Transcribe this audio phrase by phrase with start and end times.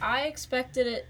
[0.00, 1.06] I expected it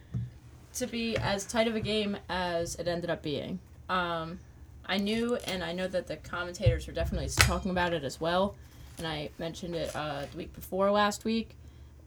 [0.74, 3.58] to be as tight of a game as it ended up being.
[3.88, 4.38] Um,
[4.86, 8.54] I knew, and I know that the commentators were definitely talking about it as well.
[8.98, 11.56] And I mentioned it uh, the week before last week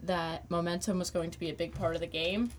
[0.03, 2.51] that momentum was going to be a big part of the game,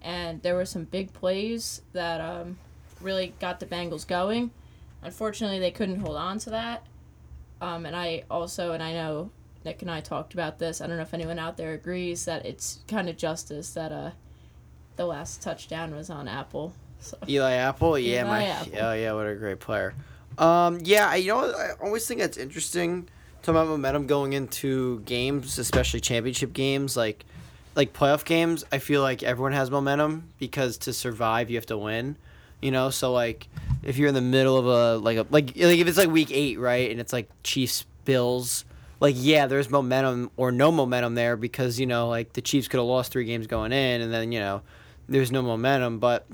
[0.00, 2.58] and there were some big plays that um,
[3.00, 4.50] really got the Bengals going.
[5.02, 6.86] Unfortunately, they couldn't hold on to that.
[7.60, 9.30] Um, and I also, and I know
[9.64, 10.80] Nick and I talked about this.
[10.80, 14.10] I don't know if anyone out there agrees that it's kind of justice that uh,
[14.96, 16.72] the last touchdown was on Apple.
[17.00, 17.16] So.
[17.28, 18.72] Eli Apple, yeah, Eli my, Apple.
[18.80, 19.94] oh yeah, what a great player.
[20.38, 23.08] Um, yeah, I- you know, I always think that's interesting.
[23.42, 27.24] Talking about momentum going into games, especially championship games, like
[27.74, 28.64] like playoff games.
[28.70, 32.16] I feel like everyone has momentum because to survive, you have to win.
[32.60, 33.48] You know, so like
[33.82, 36.30] if you're in the middle of a like a like like if it's like week
[36.30, 38.64] eight, right, and it's like Chiefs Bills.
[39.02, 42.76] Like yeah, there's momentum or no momentum there because you know like the Chiefs could
[42.78, 44.62] have lost three games going in, and then you know
[45.08, 45.98] there's no momentum.
[45.98, 46.24] But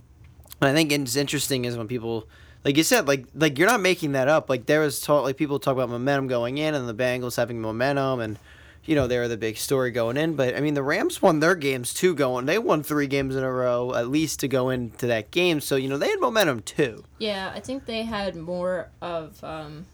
[0.60, 2.28] I think it's interesting is when people,
[2.66, 4.50] like you said, like like you're not making that up.
[4.50, 7.58] Like there was talk, like people talk about momentum going in and the Bengals having
[7.58, 8.39] momentum, and
[8.84, 10.34] you know they were the big story going in.
[10.34, 12.14] But I mean the Rams won their games too.
[12.14, 15.62] Going, they won three games in a row at least to go into that game.
[15.62, 17.02] So you know they had momentum too.
[17.16, 19.86] Yeah, I think they had more of um,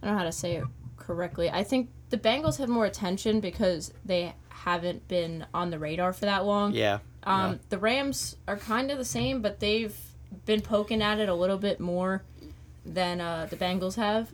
[0.00, 0.64] I don't know how to say it
[1.06, 1.48] correctly.
[1.50, 6.24] I think the Bengals had more attention because they haven't been on the radar for
[6.24, 6.72] that long.
[6.74, 6.98] Yeah.
[7.22, 7.58] Um, Yeah.
[7.68, 9.96] The Rams are kind of the same, but they've
[10.44, 12.22] been poking at it a little bit more
[12.84, 14.32] than uh, the Bengals have.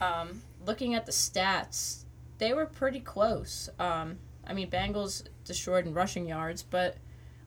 [0.00, 2.04] Um, looking at the stats,
[2.38, 3.68] they were pretty close.
[3.78, 6.96] Um, I mean, Bengals destroyed in rushing yards, but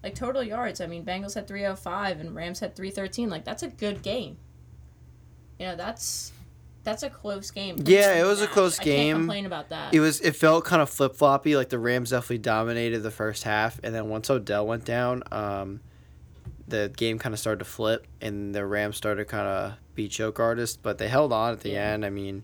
[0.04, 3.30] like total yards, I mean, Bengals had 305 and Rams had 313.
[3.30, 4.38] Like that's a good game.
[5.60, 6.32] You know, that's
[6.84, 7.78] that's a close game.
[7.86, 9.08] Yeah, it was a close I game.
[9.16, 9.94] can't complain about that.
[9.94, 10.20] It was.
[10.22, 11.56] It felt kind of flip floppy.
[11.56, 15.82] Like the Rams definitely dominated the first half, and then once Odell went down, um,
[16.68, 20.40] the game kind of started to flip, and the Rams started kind of be choke
[20.40, 21.92] artists, but they held on at the Yeah.
[21.92, 22.05] end.
[22.05, 22.44] I mean,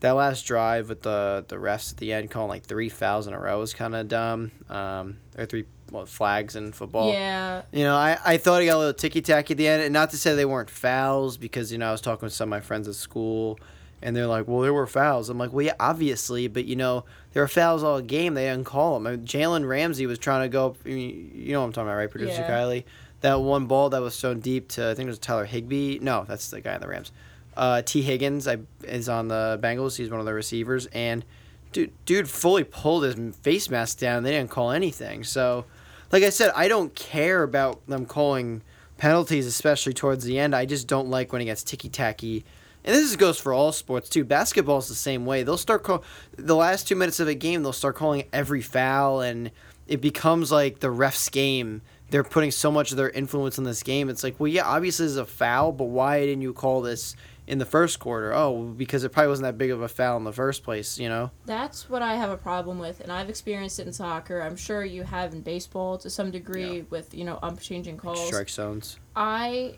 [0.00, 3.34] that last drive with the the refs at the end calling like three fouls in
[3.34, 4.52] a row was kind of dumb.
[4.68, 7.12] Um, or three well, flags in football.
[7.12, 9.82] yeah, You know, I, I thought he got a little ticky tacky at the end,
[9.82, 12.48] and not to say they weren't fouls because you know I was talking with some
[12.48, 13.58] of my friends at school,
[14.00, 17.04] and they're like, "Well, there were fouls." I'm like, "Well, yeah, obviously, but you know
[17.32, 18.34] there were fouls all game.
[18.34, 20.74] They didn't call them." I mean, Jalen Ramsey was trying to go.
[20.84, 22.50] I mean, you know what I'm talking about, right, producer Yeah.
[22.50, 22.84] Kylie?
[23.20, 26.00] That one ball that was thrown deep to I think it was Tyler Higbee.
[26.00, 27.12] No, that's the guy in the Rams.
[27.56, 29.96] Uh, Tee Higgins I, is on the Bengals.
[29.96, 31.24] He's one of the receivers, and
[31.70, 34.22] dude, dude fully pulled his face mask down.
[34.24, 35.22] They didn't call anything.
[35.22, 35.66] So,
[36.12, 38.62] like I said, I don't care about them calling
[38.98, 40.54] penalties, especially towards the end.
[40.54, 42.44] I just don't like when it gets ticky tacky.
[42.84, 44.24] And this goes for all sports too.
[44.24, 45.42] Basketball's the same way.
[45.42, 46.04] They'll start call
[46.36, 47.62] the last two minutes of a game.
[47.62, 49.50] They'll start calling every foul, and
[49.86, 51.82] it becomes like the refs' game.
[52.10, 54.10] They're putting so much of their influence in this game.
[54.10, 57.58] It's like, well, yeah, obviously it's a foul, but why didn't you call this in
[57.58, 58.32] the first quarter?
[58.32, 60.98] Oh, because it probably wasn't that big of a foul in the first place.
[60.98, 61.30] You know?
[61.46, 64.40] That's what I have a problem with, and I've experienced it in soccer.
[64.40, 66.82] I'm sure you have in baseball to some degree Yeah.
[66.90, 68.26] with you know ump changing calls.
[68.26, 68.98] Strike zones.
[69.16, 69.76] I,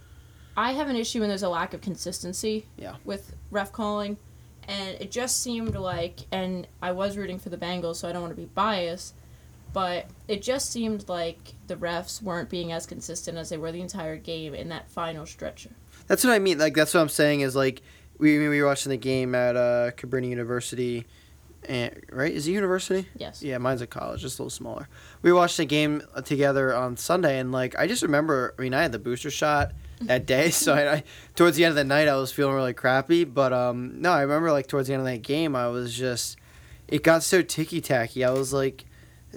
[0.57, 2.67] I have an issue when there's a lack of consistency.
[2.77, 2.97] Yeah.
[3.05, 4.17] With ref calling,
[4.69, 8.23] and it just seemed like, and I was rooting for the Bengals, so I don't
[8.23, 9.15] want to be biased,
[9.73, 13.81] but it just seemed like the refs weren't being as consistent as they were the
[13.81, 15.67] entire game in that final stretch.
[16.07, 16.59] That's what I mean.
[16.59, 17.83] Like that's what I'm saying is like
[18.19, 21.07] we we were watching the game at uh, Cabrini University,
[21.69, 23.09] and right is it university?
[23.17, 23.43] Yes.
[23.43, 24.89] Yeah, mine's a college, just a little smaller.
[25.23, 28.55] We watched the game together on Sunday, and like I just remember.
[28.59, 29.73] I mean, I had the booster shot
[30.03, 31.05] that day, so I, I
[31.35, 33.25] towards the end of the night I was feeling really crappy.
[33.25, 36.39] But um, no, I remember like towards the end of that game, I was just
[36.89, 38.25] it got so ticky tacky.
[38.25, 38.85] I was like.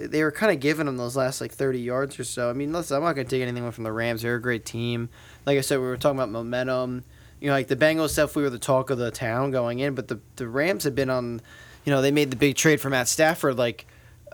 [0.00, 2.48] They were kind of giving them those last like thirty yards or so.
[2.48, 4.22] I mean, listen, I'm not gonna take anything away from the Rams.
[4.22, 5.08] They're a great team.
[5.48, 7.04] Like I said, we were talking about momentum.
[7.40, 9.94] You know, like the Bengals stuff, we were the talk of the town going in,
[9.94, 11.40] but the the Rams had been on.
[11.86, 13.86] You know, they made the big trade for Matt Stafford like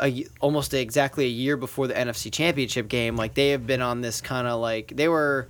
[0.03, 3.15] a, almost exactly a year before the NFC Championship game.
[3.15, 5.49] Like they have been on this kind of like they were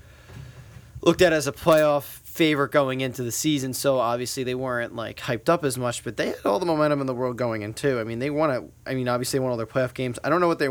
[1.00, 3.72] looked at as a playoff favorite going into the season.
[3.72, 7.00] So obviously they weren't like hyped up as much, but they had all the momentum
[7.00, 7.98] in the world going in too.
[7.98, 8.70] I mean, they won it.
[8.86, 10.18] I mean, obviously they won all their playoff games.
[10.22, 10.68] I don't know what they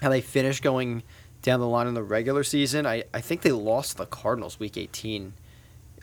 [0.00, 1.02] how they finished going
[1.42, 2.86] down the line in the regular season.
[2.86, 5.34] I, I think they lost the Cardinals week 18.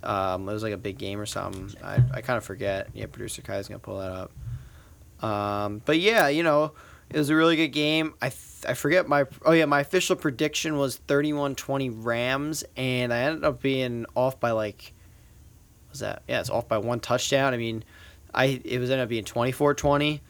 [0.04, 1.74] Um, it was like a big game or something.
[1.84, 2.90] I, I kind of forget.
[2.94, 5.24] Yeah, producer Kai's gonna pull that up.
[5.24, 6.74] Um, but yeah, you know,
[7.10, 8.14] it was a really good game.
[8.22, 13.62] I, forget my oh yeah my official prediction was 31-20 Rams, and I ended up
[13.62, 14.94] being off by like,
[15.90, 17.54] was that yeah it's off by one touchdown.
[17.54, 17.84] I mean,
[18.34, 20.22] I it was ended up being 24-20.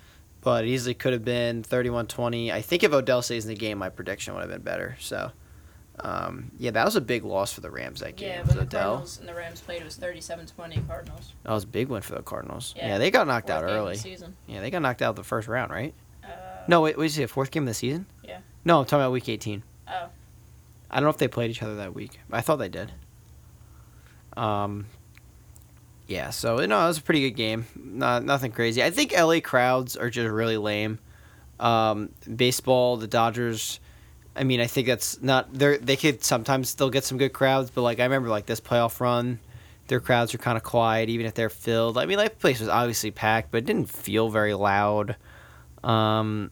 [0.42, 2.52] But it easily could have been 31-20.
[2.52, 4.96] I think if Odell stays in the game, my prediction would have been better.
[5.00, 5.32] So,
[6.00, 8.30] um, yeah, that was a big loss for the Rams that game.
[8.30, 8.82] Yeah, when the Odell.
[8.90, 11.34] Cardinals and the Rams played, it was 37-20 Cardinals.
[11.44, 12.74] That was a big win for the Cardinals.
[12.78, 12.98] Yeah, Yeah.
[13.00, 13.98] they got knocked Fourth out game of the early.
[13.98, 14.36] season.
[14.48, 15.94] Yeah, they got knocked out the first round, right?
[16.24, 16.28] Uh,
[16.68, 18.06] No, wait, was it fourth game of the season?
[18.24, 18.40] Yeah.
[18.64, 19.64] No, I'm talking about week 18.
[19.88, 20.08] Oh.
[20.92, 22.20] I don't know if they played each other that week.
[22.32, 22.92] I thought they did.
[24.38, 24.86] Um.
[26.10, 27.68] Yeah, so no, it was a pretty good game.
[27.76, 28.84] Not nothing crazy.
[28.84, 30.98] I think LA crowds are just really lame.
[31.60, 33.80] Um, baseball, the Dodgers.
[34.36, 35.54] I mean, I think that's not.
[35.54, 38.60] They they could sometimes still get some good crowds, but like I remember like this
[38.60, 39.40] playoff run,
[39.88, 41.96] their crowds are kind of quiet, even if they're filled.
[41.96, 45.16] I mean, that place was obviously packed, but it didn't feel very loud.
[45.84, 46.50] Um,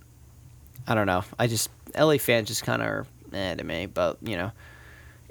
[0.87, 1.23] I don't know.
[1.39, 4.51] I just LA fans just kind of are eh to me, but you know,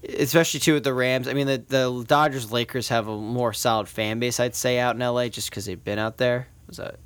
[0.02, 1.28] especially too with the Rams.
[1.28, 4.94] I mean, the the Dodgers Lakers have a more solid fan base, I'd say, out
[4.94, 6.48] in LA, just because they've been out there.
[6.66, 6.96] Was that?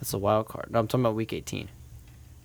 [0.00, 0.70] That's a wild card.
[0.70, 1.68] No, I'm talking about Week 18.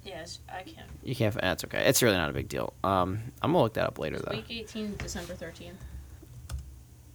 [0.05, 0.87] Yes, I can't.
[1.03, 1.33] You can't.
[1.35, 1.83] That's okay.
[1.85, 2.73] It's really not a big deal.
[2.83, 4.31] Um, I'm gonna look that up later It's though.
[4.31, 5.73] Week 18, December 13th.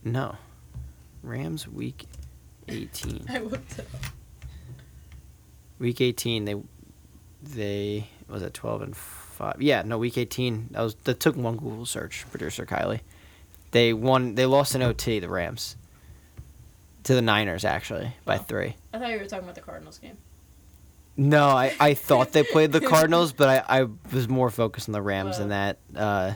[0.04, 0.36] No,
[1.22, 2.04] Rams Week
[2.68, 3.26] 18.
[3.30, 4.00] I looked it up.
[5.78, 6.56] Week 18, they
[7.42, 8.96] they was at 12 and
[9.52, 9.62] five.
[9.62, 10.68] Yeah, no, Week 18.
[10.72, 12.24] That was that took one Google search.
[12.30, 13.00] Producer Kylie.
[13.70, 14.34] They won.
[14.34, 15.18] They lost in OT.
[15.20, 15.76] The Rams.
[17.04, 18.42] To the Niners actually by Oh.
[18.42, 18.76] three.
[18.92, 20.16] I thought you were talking about the Cardinals game.
[21.16, 24.94] No, I, I thought they played the Cardinals, but I, I was more focused on
[24.94, 26.32] the Rams in that uh,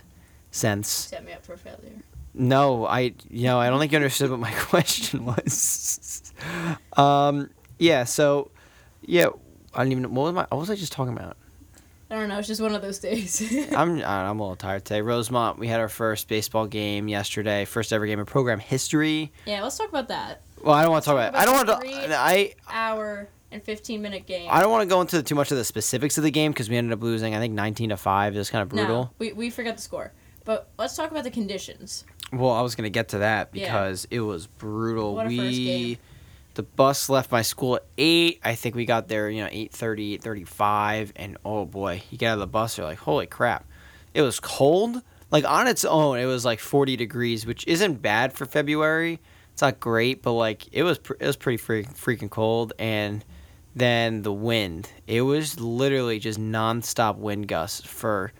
[0.50, 0.88] sense.
[0.88, 2.02] Set me up for failure.
[2.34, 6.32] No, I you know I don't think you understood what my question was.
[6.96, 8.50] um, yeah, so
[9.02, 9.28] yeah,
[9.74, 11.36] I don't even know what was my what was I just talking about?
[12.10, 12.38] I don't know.
[12.38, 13.42] It's just one of those days.
[13.74, 15.02] I'm I'm a little tired today.
[15.02, 19.30] Rosemont, we had our first baseball game yesterday, first ever game of program history.
[19.46, 20.40] yeah, let's talk about that.
[20.62, 21.34] Well, I don't want to talk about.
[21.34, 21.38] It.
[21.38, 21.88] I don't want About to.
[21.88, 24.48] three- I Hour and 15 minute game.
[24.50, 26.68] I don't want to go into too much of the specifics of the game because
[26.70, 27.34] we ended up losing.
[27.34, 28.34] I think 19 to five.
[28.34, 29.04] It was kind of brutal.
[29.04, 30.12] No, we, we forgot the score.
[30.44, 32.04] But let's talk about the conditions.
[32.32, 33.66] Well, I was gonna get to that Yeah.
[33.66, 35.14] because it was brutal.
[35.14, 35.96] What a we first game.
[36.58, 38.40] The bus left my school at eight.
[38.42, 42.34] I think we got there, you know, 8.30, 8.35, and oh boy, you get out
[42.34, 43.64] of the bus, you're like, holy crap.
[44.12, 45.00] It was cold.
[45.30, 49.20] Like on its own, it was like 40 degrees, which isn't bad for February.
[49.52, 53.24] It's not great, but like it was pr- it was pretty freak- freaking cold and
[53.76, 54.90] then the wind.
[55.06, 58.32] It was literally just nonstop wind gusts for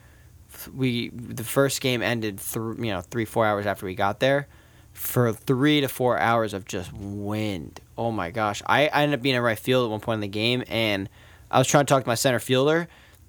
[0.75, 4.49] we the first game ended through you know three four hours after we got there
[4.99, 7.79] for three to four hours of just wind.
[7.97, 8.61] Oh my gosh.
[8.65, 11.09] I, I ended up being in right field at one point in the game and
[11.49, 12.87] i was trying to talk to my center fielder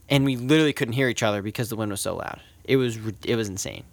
[0.09, 2.41] and we literally couldn't hear each other because the wind was so loud.
[2.65, 3.85] It was it was insane.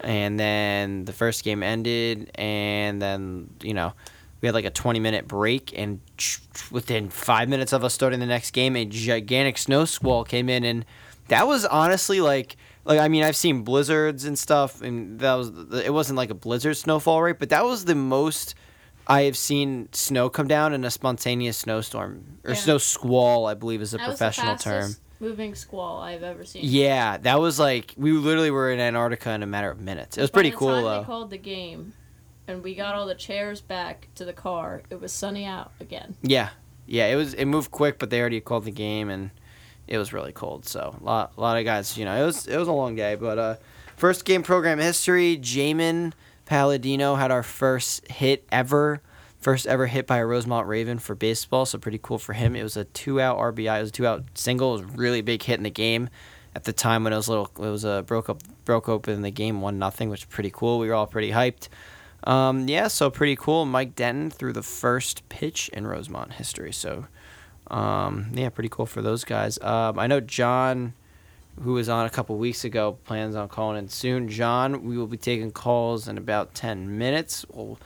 [0.00, 3.92] And then the first game ended and then you know
[4.40, 6.00] we had like a 20 minute break and
[6.72, 10.64] within five minutes of us starting the next game a gigantic snow squall came in
[10.64, 10.84] and
[11.28, 15.50] that was honestly like like I mean I've seen blizzards and stuff and that was
[15.84, 18.54] it wasn't like a blizzard snowfall rate but that was the most
[19.06, 22.56] I have seen snow come down in a spontaneous snowstorm or Yeah.
[22.56, 24.96] snow squall I believe is a That professional term.
[25.20, 26.62] moving squall I've ever seen.
[26.64, 30.16] Yeah, that was like we literally were in Antarctica in a matter of minutes.
[30.18, 30.98] It was By pretty cool though.
[31.00, 31.92] They called the game,
[32.48, 34.82] and we got all the chairs back to the car.
[34.90, 36.16] It was sunny out again.
[36.22, 36.50] Yeah,
[36.86, 37.32] yeah, it was.
[37.34, 39.30] It moved quick, but they already called the game, and
[39.86, 40.66] it was really cold.
[40.66, 42.94] So a lot, a lot of guys, you know, it was it was a long
[42.96, 43.14] day.
[43.14, 43.56] But uh,
[43.96, 46.12] first game program history, Jamin
[46.46, 49.00] Palladino had our first hit ever,
[49.40, 51.66] first ever hit by a Rosemont Raven for baseball.
[51.66, 52.56] So pretty cool for him.
[52.56, 53.78] It was a two out RBI.
[53.78, 54.76] It was a two out single.
[54.76, 56.08] It was a really big hit in the game.
[56.56, 59.32] At the time when it was little, it was a broke up, broke open the
[59.32, 60.78] game one nothing, which was pretty cool.
[60.78, 61.68] We were all pretty hyped.
[62.24, 63.64] Um, yeah, so pretty cool.
[63.66, 66.72] Mike Denton threw the first pitch in Rosemont history.
[66.72, 67.06] So,
[67.68, 69.58] um, yeah, pretty cool for those guys.
[69.62, 70.94] Um, I know John,
[71.62, 74.28] who was on a couple weeks ago, plans on calling in soon.
[74.28, 77.44] John, we will be taking calls in about ten minutes.
[77.50, 77.78] We'll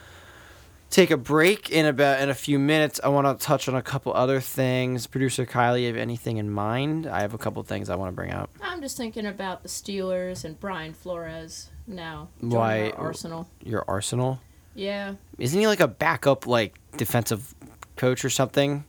[0.90, 2.99] take a break in about in a few minutes.
[3.04, 5.06] I want to touch on a couple other things.
[5.06, 7.06] Producer Kylie, have anything in mind?
[7.06, 8.50] I have a couple things I want to bring up.
[8.62, 12.28] I'm just thinking about the Steelers and Brian Flores now.
[12.40, 13.49] Why- Arsenal?
[13.62, 14.40] Your Arsenal.
[14.75, 15.14] Yeah.
[15.38, 17.54] Isn't he like a backup like defensive
[17.97, 18.85] coach or something?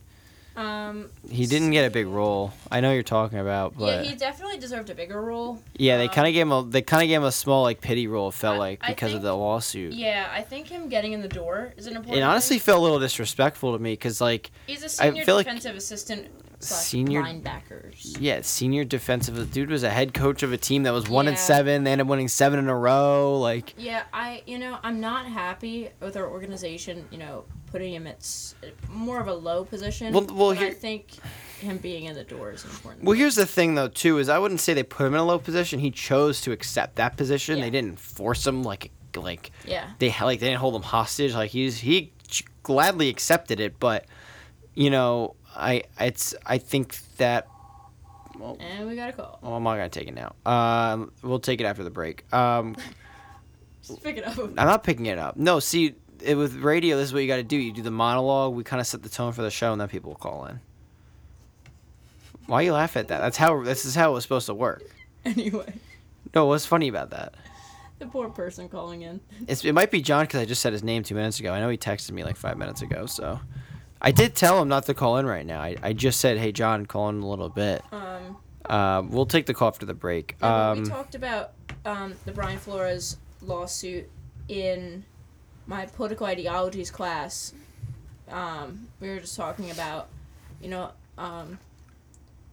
[0.55, 1.09] Um.
[1.29, 2.51] He didn't get a big role.
[2.71, 5.61] I know you're talking about, but yeah, he definitely deserved a bigger role.
[5.75, 7.63] yeah, they um, kind of gave him a they kind of gave him a small
[7.63, 8.29] like pity role.
[8.29, 9.93] It felt I- like because of the lawsuit.
[9.93, 12.19] Yeah, I think him getting in the door is an important.
[12.19, 12.65] It honestly thing.
[12.65, 16.27] felt a little disrespectful to me because like he's a senior feel like- defensive assistant
[16.59, 18.17] Senior- linebackers.
[18.19, 19.35] Yeah, senior defensive.
[19.35, 21.83] The dude was a head coach of a team that was one and seven.
[21.83, 23.39] They ended up winning seven in a row.
[23.39, 27.07] Like, Yeah, I you know I'm not happy with our organization.
[27.11, 28.27] You know, putting him at
[28.89, 30.13] more of a low position.
[30.13, 31.11] Well- well, but I think
[31.61, 33.03] him being in the door is important.
[33.05, 35.25] well, here's the thing though, too, is I wouldn't say they put him in a
[35.25, 35.79] low position.
[35.79, 37.57] He chose to accept that position.
[37.57, 37.65] Yeah.
[37.65, 41.33] They didn't force him like like yeah, they like they didn't hold him hostage.
[41.33, 42.11] Like he's he
[42.63, 44.05] gladly accepted it, but
[44.75, 47.47] you know, I it's I think that
[48.59, 49.39] and we got a call.
[49.41, 50.33] well, I'm not gonna take it now.
[50.49, 52.31] Um, we'll take it after the break.
[52.33, 52.75] Um,
[53.85, 54.37] Just pick it up.
[54.37, 55.35] I'm not picking it up.
[55.37, 57.57] No, see, it, with radio, this is what you got to do.
[57.57, 58.53] You do the monologue.
[58.53, 60.59] We kind of set the tone for the show, and then people will call in.
[62.45, 63.19] Why you laugh at that?
[63.19, 64.83] That's how this is how it was supposed to work.
[65.25, 65.73] Anyway,
[66.33, 67.35] No, what's funny about that?
[67.99, 69.19] the poor person calling in.
[69.49, 71.51] It's, it might be John because I just said his name two minutes ago.
[71.51, 73.37] I know he texted me like five minutes ago, so
[74.01, 75.59] I did tell him not to call in right now.
[75.61, 79.45] I, I just said, "Hey, John, call in a little bit." Um, Uh, we'll take
[79.47, 80.35] the call after the break.
[80.41, 81.53] yeah, Um, we talked about
[81.85, 84.07] um, the Brian Flores lawsuit
[84.47, 85.03] in
[85.65, 87.53] my political ideologies class.
[88.29, 90.09] Um, we were just talking about,
[90.61, 91.57] you know, um,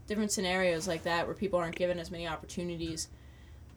[0.07, 3.09] different scenarios like that where people aren't given as many opportunities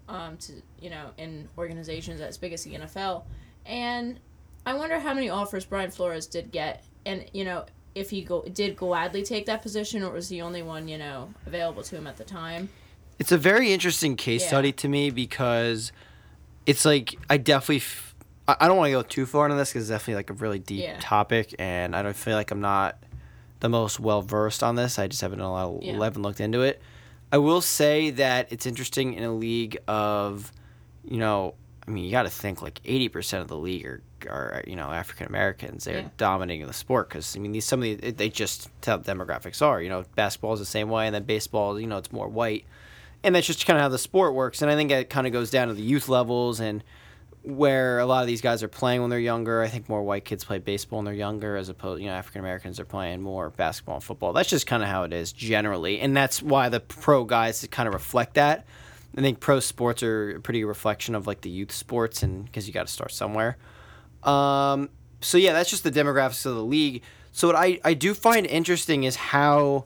[0.08, 3.24] um, to, you know, in organizations as big as the NFL.
[3.66, 4.18] And
[4.66, 8.44] I wonder how many offers Brian Flores did get, and you know, if he go
[8.44, 12.08] did gladly take that position, or was the only one, you know, available to him
[12.08, 12.70] at the time.
[13.18, 14.48] It's a very interesting case Yeah.
[14.48, 15.92] study to me because
[16.66, 17.78] it's like I definitely.
[17.78, 18.16] F-
[18.48, 20.58] I don't want to go too far into this because it's definitely like a really
[20.60, 20.98] deep Yeah.
[21.00, 22.98] topic, and I don't feel like I'm not
[23.60, 24.98] the most well versed on this.
[24.98, 26.02] I just haven't a lot, Yeah.
[26.04, 26.82] haven't looked into it.
[27.32, 30.52] I will say that it's interesting in a league of,
[31.04, 31.54] you know,
[31.90, 34.76] I mean, you got to think like eighty percent of the league are, are you
[34.76, 35.86] know African Americans.
[35.86, 36.10] They're Yeah.
[36.18, 39.82] dominating the sport because I mean, these some of the they just how demographics are.
[39.82, 42.66] You know, basketball is the same way, and then baseball, you know, it's more white
[43.24, 44.62] and that's just kind of how the sport works.
[44.62, 46.82] And I think it kind of goes down to the youth levels and
[47.44, 49.62] where a lot of these guys are playing when they're younger.
[49.62, 52.40] I think more white kids play baseball when they're younger, as opposed, you know, African
[52.42, 54.34] Americans are playing more basketball and football.
[54.34, 57.88] That's just kind of how it is generally, and that's why the pro guys kind
[57.88, 58.66] of reflect that.
[59.18, 62.68] I think pro sports are a pretty reflection of like the youth sports, and because
[62.68, 63.58] you got to start somewhere.
[64.24, 64.90] Um,
[65.22, 67.04] so yeah, that's just the demographics of the league.
[67.32, 69.86] So what I, I do find interesting is how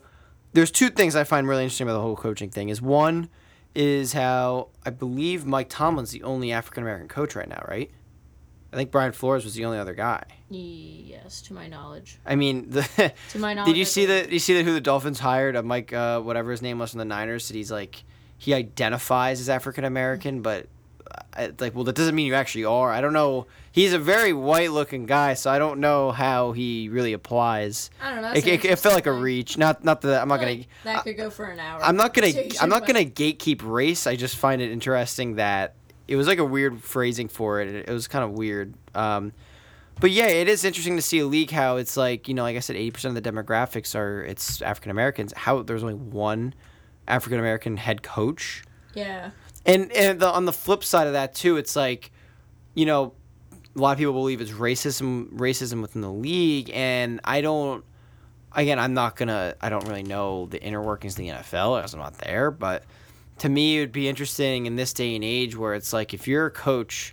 [0.52, 2.68] there's two things I find really interesting about the whole coaching thing.
[2.68, 3.28] Is one
[3.74, 7.90] is how I believe Mike Tomlin's the only African American coach right now, right?
[8.72, 10.24] I think Brian Flores was the only other guy.
[10.50, 12.18] Yes, to my knowledge.
[12.26, 13.68] I mean, the To my knowledge.
[13.72, 14.22] did you see the?
[14.22, 15.54] Did you see that who the Dolphins hired?
[15.54, 17.48] Uh, Mike, uh, whatever his name was from the Niners.
[17.48, 18.02] That he's like,
[18.38, 20.66] he identifies as African American, but
[21.10, 22.90] uh, it's like, well, that doesn't mean you actually are.
[22.90, 23.46] I don't know.
[23.72, 27.90] He's a very white-looking guy, so I don't know how he really applies.
[28.00, 28.32] I don't know.
[28.32, 29.58] It, it, it felt like a reach.
[29.58, 30.52] Not, not that I'm not gonna.
[30.52, 31.82] Like, that could go for an hour.
[31.82, 32.32] I'm not gonna.
[32.60, 34.06] I'm not gonna gatekeep race.
[34.06, 35.74] I just find it interesting that
[36.06, 37.68] it was like a weird phrasing for it.
[37.68, 38.74] It, it was kind of weird.
[38.94, 39.32] Um,
[40.00, 42.56] but yeah, it is interesting to see a league how it's like you know, like
[42.56, 45.32] I said, 80 percent of the demographics are it's African Americans.
[45.36, 46.54] How there's only one
[47.06, 48.62] African American head coach.
[48.94, 49.30] Yeah.
[49.66, 52.10] And and the, on the flip side of that too, it's like,
[52.74, 53.14] you know,
[53.76, 57.84] a lot of people believe it's racism racism within the league, and I don't.
[58.56, 59.54] Again, I'm not gonna.
[59.60, 62.84] I don't really know the inner workings of the NFL as I'm not there, but
[63.38, 66.28] to me, it would be interesting in this day and age where it's like if
[66.28, 67.12] you're a coach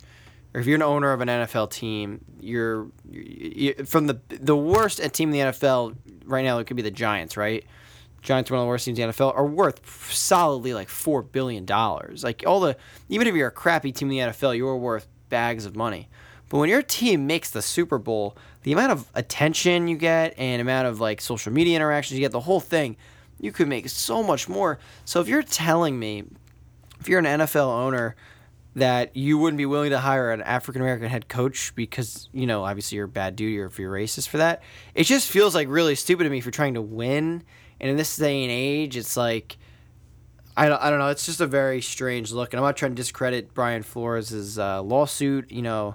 [0.54, 5.00] or if you're an owner of an NFL team, you're, you from the the worst
[5.12, 5.96] team in the NFL
[6.26, 6.58] right now.
[6.58, 7.64] It could be the Giants, right?
[8.22, 11.22] Giants are one of the worst teams in the NFL are worth solidly like four
[11.22, 12.22] billion dollars.
[12.22, 12.76] Like all the
[13.08, 16.08] even if you're a crappy team in the NFL, you're worth bags of money.
[16.48, 20.60] But when your team makes the Super Bowl, the amount of attention you get and
[20.60, 22.96] amount of like social media interactions you get, the whole thing,
[23.40, 24.78] you could make so much more.
[25.04, 26.24] So if you're telling me,
[27.00, 28.14] if you're an NFL owner,
[28.74, 32.64] that you wouldn't be willing to hire an African American head coach because you know
[32.64, 34.62] obviously you're a bad dude or if you're racist for that,
[34.94, 37.42] it just feels like really stupid to me for trying to win.
[37.82, 39.58] And in this day and age, it's like.
[40.54, 41.08] I don't, I don't know.
[41.08, 44.82] It's just a very strange look, and I'm not trying to discredit Brian Flores' uh,
[44.82, 45.50] lawsuit.
[45.50, 45.94] You know,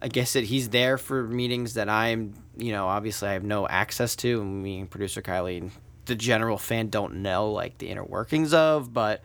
[0.00, 3.68] I guess that he's there for meetings that I'm, you know, obviously I have no
[3.68, 5.70] access to, and me and producer Kylie and
[6.06, 8.94] the general fan don't know like the inner workings of.
[8.94, 9.22] But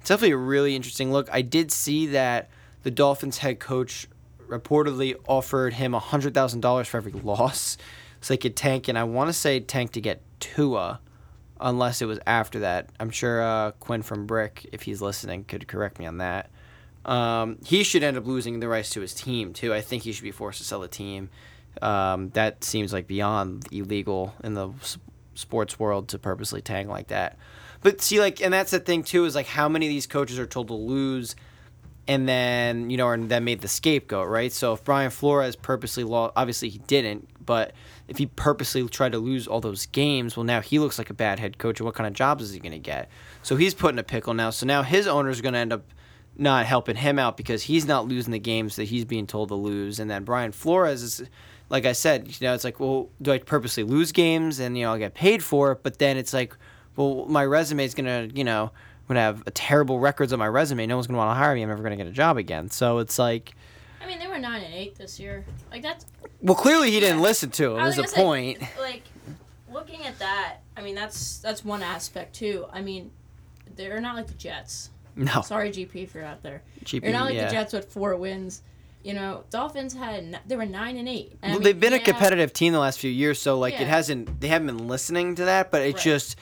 [0.00, 1.28] it's definitely a really interesting look.
[1.32, 2.50] I did see that
[2.82, 4.08] the Dolphins head coach
[4.48, 7.78] reportedly offered him hundred thousand dollars for every loss,
[8.20, 8.88] so they could tank.
[8.88, 10.98] And I want to say tank to get Tua
[11.60, 12.90] unless it was after that.
[13.00, 16.50] I'm sure uh, Quinn from Brick, if he's listening, could correct me on that.
[17.04, 19.72] Um, he should end up losing the rights to his team too.
[19.72, 21.30] I think he should be forced to sell the team.
[21.80, 24.70] Um, that seems like beyond illegal in the
[25.34, 27.38] sports world to purposely tank like that.
[27.80, 30.38] But see, like, and that's the thing too is like how many of these coaches
[30.38, 31.36] are told to lose,
[32.08, 34.52] and then you know, and then made the scapegoat, right?
[34.52, 37.72] So if Brian Flores purposely lost, obviously he didn't, but
[38.08, 41.14] if he purposely tried to lose all those games, well, now he looks like a
[41.14, 43.10] bad head coach, and what kind of jobs is he going to get?
[43.42, 44.50] So he's put in a pickle now.
[44.50, 45.84] So now his owner's going to end up
[46.36, 49.54] not helping him out because he's not losing the games that he's being told to
[49.54, 51.22] lose, and then Brian Flores is
[51.70, 54.84] like I said, you know, it's like, well, do I purposely lose games and you
[54.84, 55.82] know I'll get paid for it?
[55.82, 56.56] But then it's like,
[56.96, 60.48] well, my resume is gonna, you know, I'm gonna have a terrible records on my
[60.48, 60.86] resume.
[60.86, 61.62] No one's gonna want to hire me.
[61.62, 62.70] I'm never gonna get a job again.
[62.70, 63.54] So it's like,
[64.02, 65.44] I mean, they were nine and eight this year.
[65.70, 66.06] Like that's
[66.40, 67.24] well, clearly he didn't Yeah.
[67.24, 67.80] listen to him.
[67.80, 68.62] I was Is the gonna say, point?
[68.80, 69.02] like
[69.72, 72.66] looking at that, I mean that's that's one aspect too.
[72.72, 73.10] I mean,
[73.76, 74.90] they're not like the Jets.
[75.16, 76.62] No, Sorry, GP, if you're out there.
[76.84, 77.46] GP, You're not like yeah.
[77.46, 78.62] the Jets with four wins.
[79.02, 81.32] You know, Dolphins had they were nine and eight.
[81.42, 83.74] And I Well, mean, they've been a competitive team the last few years, so like
[83.74, 83.82] Yeah.
[83.82, 84.40] it hasn't.
[84.40, 86.12] They haven't been listening to that, but it's Right.
[86.12, 86.36] just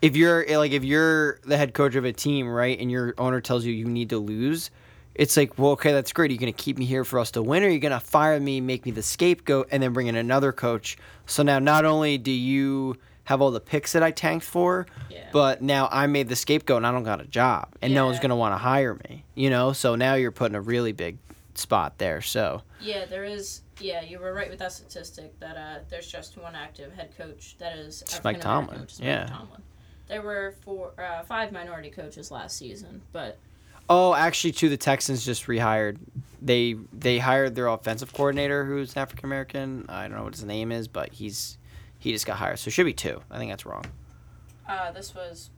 [0.00, 3.40] if you're like if you're the head coach of a team, right, and your owner
[3.42, 4.70] tells you you need to lose,
[5.14, 6.30] it's like, well, okay, that's great.
[6.30, 7.92] Are you going to keep me here for us to win, or are you going
[7.92, 10.96] to fire me, make me the scapegoat, and then bring in another coach?
[11.26, 15.28] So now, not only do you have all the picks that I tanked for, Yeah.
[15.32, 18.18] but now I made the scapegoat and I don't got a job, and no one's
[18.18, 19.24] going to want to hire me.
[19.34, 21.18] You know, so now you're putting a really big
[21.54, 22.20] spot there.
[22.22, 23.60] So Yeah, there is.
[23.80, 27.56] Yeah, you were right with that statistic that uh, there's just one active head coach
[27.58, 29.20] that is Mike Tomlin, is yeah.
[29.24, 29.62] Mike Tomlin.
[30.08, 33.38] There were four, uh, five minority coaches last season, but
[33.88, 35.98] Oh, actually, too, the Texans just rehired.
[36.40, 39.86] They they hired their offensive coordinator, who's African American.
[39.88, 41.58] I don't know what his name is, but he's
[41.98, 43.20] he just got hired, so it should be two.
[43.30, 43.84] I think that's wrong.
[44.68, 45.50] uh, this was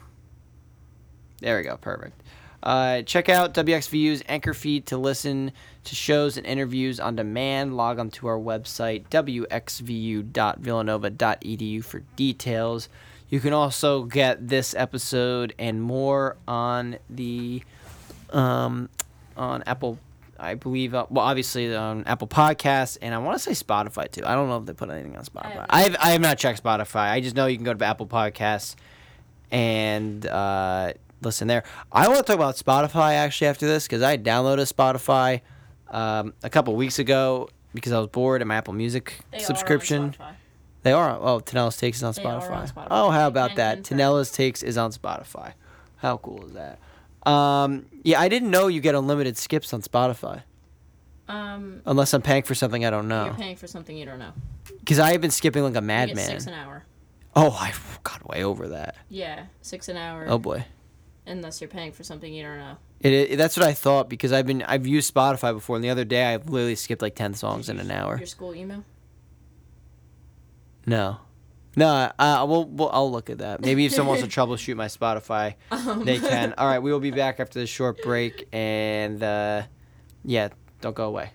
[1.41, 1.75] There we go.
[1.77, 2.21] Perfect.
[2.61, 5.53] Uh, check out WXVU's anchor feed to listen
[5.85, 7.75] to shows and interviews on demand.
[7.75, 12.89] Log on to our website, wxvu.villanova.edu, for details.
[13.29, 17.63] You can also get this episode and more on the
[18.31, 18.89] um,
[19.35, 19.97] on Apple,
[20.39, 20.93] I believe.
[20.93, 24.23] Uh, well, obviously on Apple Podcasts, and I want to say Spotify too.
[24.25, 25.65] I don't know if they put anything on Spotify.
[25.69, 27.11] I have, I have not checked Spotify.
[27.11, 28.75] I just know you can go to Apple Podcasts
[29.51, 31.63] and uh, listen there.
[31.91, 35.41] I want to talk about Spotify actually after this because I downloaded Spotify
[35.89, 40.15] um, a couple weeks ago because I was bored and my Apple Music They subscription.
[40.85, 41.17] They are.
[41.19, 42.51] Oh, Tanella's Takes is on Spotify.
[42.51, 42.87] on Spotify.
[42.91, 43.81] Oh, how about that?
[43.81, 45.53] Tanella's Takes is on Spotify.
[45.95, 46.77] How cool is that?
[47.27, 50.43] Um, yeah, I didn't know you get unlimited skips on Spotify
[51.27, 53.25] Um, unless I'm paying for something I don't know.
[53.25, 54.33] you're paying for something you don't know.
[54.77, 56.17] Because I have been skipping like a madman.
[56.23, 56.85] six an hour.
[57.35, 58.95] Oh, I got way over that.
[59.09, 60.27] Yeah, six an hour.
[60.29, 60.65] Oh boy.
[61.25, 62.77] Unless you're paying for something you don't know.
[62.99, 65.89] It, it, that's what I thought because I've been I've used Spotify before, and the
[65.89, 68.17] other day I literally skipped like ten songs in an hour.
[68.19, 68.83] Your school email.
[70.85, 71.17] No,
[71.75, 73.61] no, uh, we'll, we'll I'll look at that.
[73.61, 76.53] Maybe if someone wants to troubleshoot my Spotify, Um, they can.
[76.57, 79.63] All right, we will be back after this short break, and uh,
[80.23, 80.49] yeah,
[80.81, 81.31] don't go away.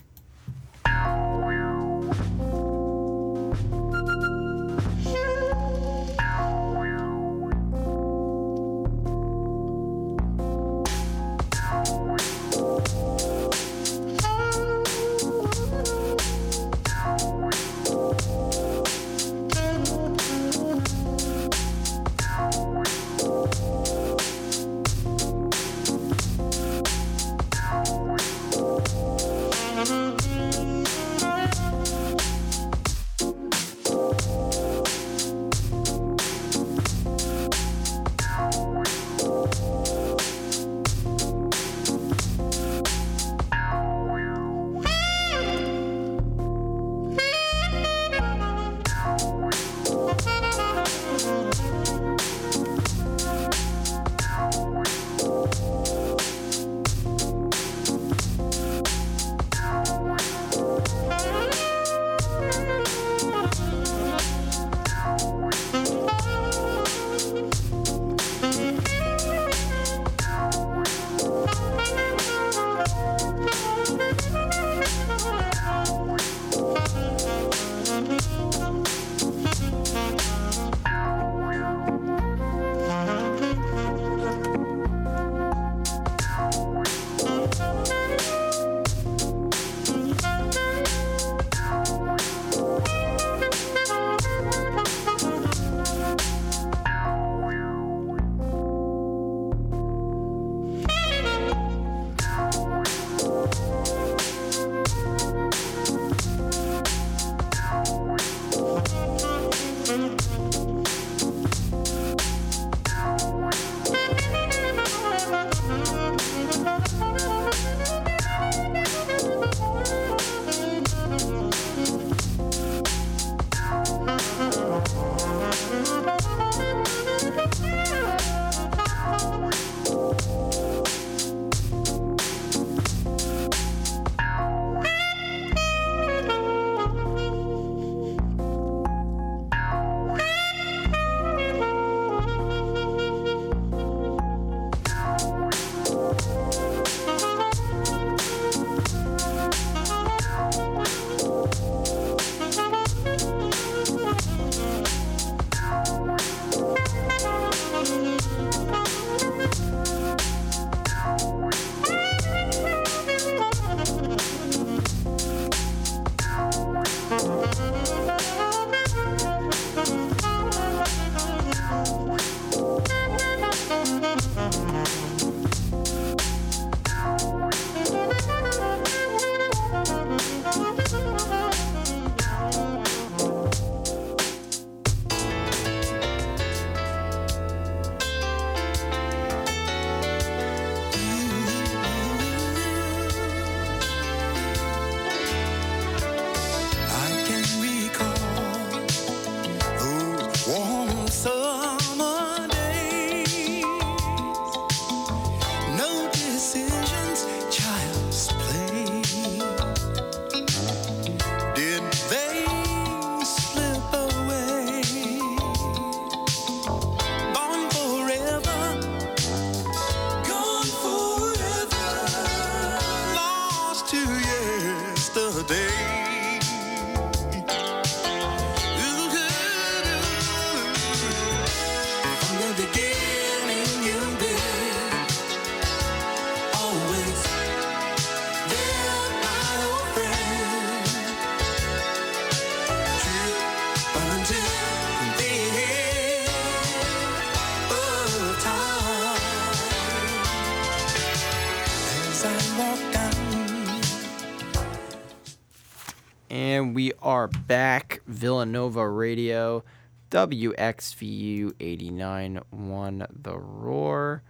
[257.03, 259.65] Are back, Villanova Radio,
[260.11, 264.23] WXVU 89.1 The Roar.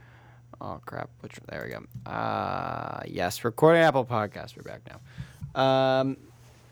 [0.60, 1.10] Oh, crap.
[1.20, 2.10] Which, there we go.
[2.10, 4.56] Uh, yes, recording Apple Podcast.
[4.56, 5.60] We're back now.
[5.60, 6.16] Um,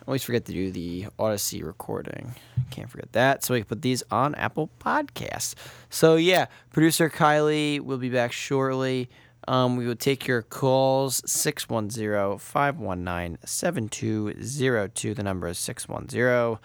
[0.07, 2.35] always forget to do the Odyssey recording.
[2.71, 3.45] Can't forget that.
[3.45, 5.55] So we can put these on Apple Podcasts.
[5.91, 9.09] So, yeah, producer Kylie will be back shortly.
[9.49, 15.15] Um, we will take your calls 610 519 7202.
[15.15, 16.59] The number is 610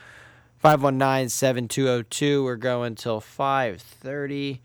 [0.60, 2.44] 519 7202.
[2.44, 4.62] We're going till 530.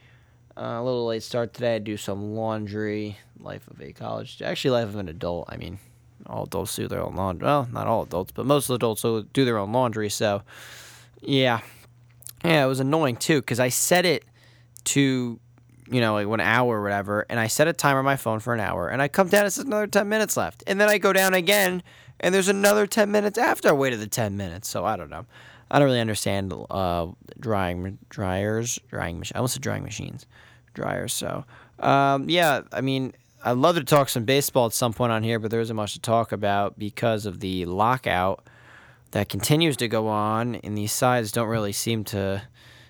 [0.56, 1.76] Uh, a little late start today.
[1.76, 3.16] I do some laundry.
[3.38, 5.46] Life of a college, actually, life of an adult.
[5.48, 5.78] I mean,
[6.26, 7.46] all adults do their own laundry.
[7.46, 10.10] Well, not all adults, but most adults do their own laundry.
[10.10, 10.42] So,
[11.20, 11.60] yeah,
[12.44, 14.24] yeah, it was annoying too because I set it
[14.86, 15.38] to
[15.90, 18.40] you know, like one hour or whatever, and I set a timer on my phone
[18.40, 20.64] for an hour, and I come down, it says another 10 minutes left.
[20.66, 21.82] And then I go down again,
[22.20, 24.68] and there's another 10 minutes after I waited the 10 minutes.
[24.68, 25.26] So I don't know.
[25.70, 29.34] I don't really understand uh, drying dryers, drying machines.
[29.34, 30.26] I almost said drying machines,
[30.74, 31.12] dryers.
[31.12, 31.44] So,
[31.78, 33.12] um, yeah, I mean,
[33.44, 35.92] I'd love to talk some baseball at some point on here, but there isn't much
[35.92, 38.46] to talk about because of the lockout
[39.10, 42.42] that continues to go on, and these sides don't really seem to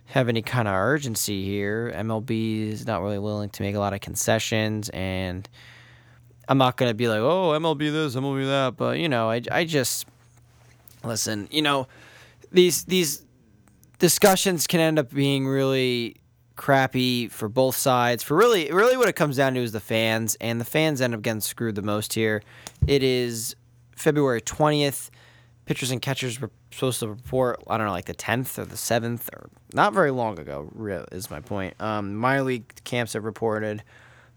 [0.08, 1.92] have any kind of urgency here.
[1.94, 5.46] MLB is not really willing to make a lot of concessions, and
[6.48, 9.42] I'm not going to be like, oh, MLB this, MLB that, but you know, I,
[9.50, 10.06] I just
[11.04, 11.46] listen.
[11.50, 11.88] You know,
[12.50, 13.24] these these
[13.98, 16.16] discussions can end up being really
[16.56, 18.22] crappy for both sides.
[18.22, 21.14] For really, really, what it comes down to is the fans, and the fans end
[21.14, 22.42] up getting screwed the most here.
[22.86, 23.56] It is
[23.94, 25.10] February twentieth.
[25.68, 27.62] Pitchers and catchers were supposed to report.
[27.68, 30.70] I don't know, like the tenth or the seventh, or not very long ago.
[31.12, 31.78] Is my point.
[31.78, 33.82] Um, minor league camps have reported,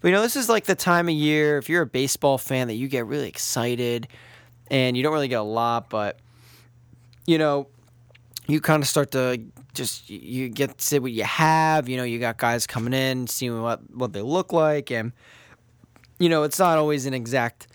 [0.02, 1.58] but you know, this is like the time of year.
[1.58, 4.10] If you're a baseball fan, that you get really excited,
[4.70, 6.20] and you don't really get a lot, but
[7.26, 7.68] you know,
[8.46, 9.42] you kind of start to
[9.74, 11.88] just you get to see what you have.
[11.88, 15.14] You know, you got guys coming in, seeing what what they look like, and
[16.20, 17.68] you know, it's not always an exact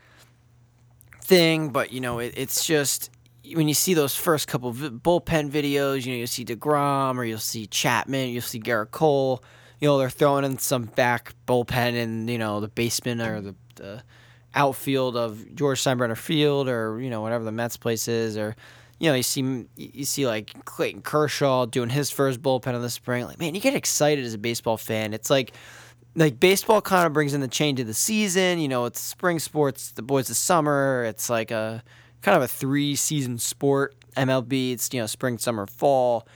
[1.23, 3.11] thing, but you know, it, it's just
[3.54, 7.24] when you see those first couple vi- bullpen videos, you know, you'll see DeGrom or
[7.24, 9.42] you'll see Chapman, you'll see Gerrit Cole.
[9.80, 13.54] You know, they're throwing in some back bullpen in, you know, the basement or the,
[13.74, 14.02] the
[14.54, 18.38] outfield of George Steinbrenner Field or, you know, whatever the Mets place is.
[18.38, 18.56] Or,
[18.98, 22.90] you know, you see you see like Clayton Kershaw doing his first bullpen in the
[22.90, 23.26] spring.
[23.26, 25.12] Like, man, you get excited as a baseball fan.
[25.12, 25.52] It's like,
[26.14, 28.59] like baseball kind of brings in the change of the season.
[28.59, 31.04] You know, it's spring sports, the boys of summer.
[31.04, 31.82] It's like a
[32.22, 33.94] kind of a three season sport.
[34.16, 36.26] MLB, it's you know spring, summer, fall.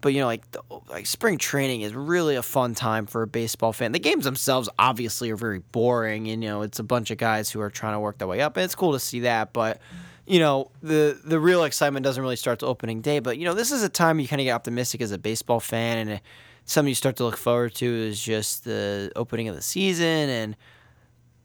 [0.00, 3.26] But you know, like the, like spring training is really a fun time for a
[3.26, 3.92] baseball fan.
[3.92, 7.50] The games themselves obviously are very boring, and you know it's a bunch of guys
[7.50, 9.52] who are trying to work their way up, and it's cool to see that.
[9.52, 9.80] But
[10.26, 13.18] you know the the real excitement doesn't really start to opening day.
[13.18, 15.60] But you know this is a time you kind of get optimistic as a baseball
[15.60, 16.20] fan, and
[16.64, 20.56] something you start to look forward to is just the opening of the season and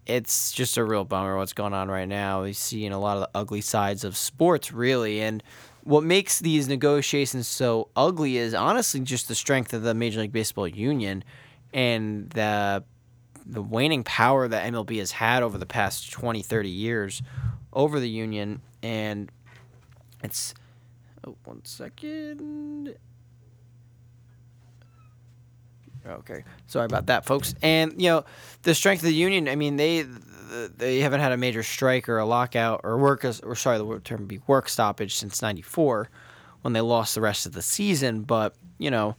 [0.05, 2.41] it's just a real bummer what's going on right now.
[2.41, 5.43] We're seeing a lot of the ugly sides of sports, really, and
[5.83, 10.31] what makes these negotiations so ugly is honestly just the strength of the Major League
[10.31, 11.23] Baseball union
[11.73, 12.83] and the
[13.47, 17.21] the waning power that MLB has had over the past 20, 30 years
[17.71, 19.31] over the union and
[20.23, 20.55] it's
[21.27, 22.95] oh, one second.
[26.07, 27.55] Okay, sorry about that, folks.
[27.61, 28.25] And you know,
[28.61, 29.47] the strength of the union.
[29.47, 30.05] I mean, they
[30.77, 34.21] they haven't had a major strike or a lockout or work or sorry, the term
[34.21, 36.09] would be work stoppage since '94
[36.61, 38.21] when they lost the rest of the season.
[38.21, 39.15] But you know,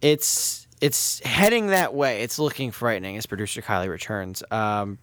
[0.00, 2.22] it's it's heading that way.
[2.22, 4.42] It's looking frightening as producer Kylie returns.
[4.50, 4.98] Um,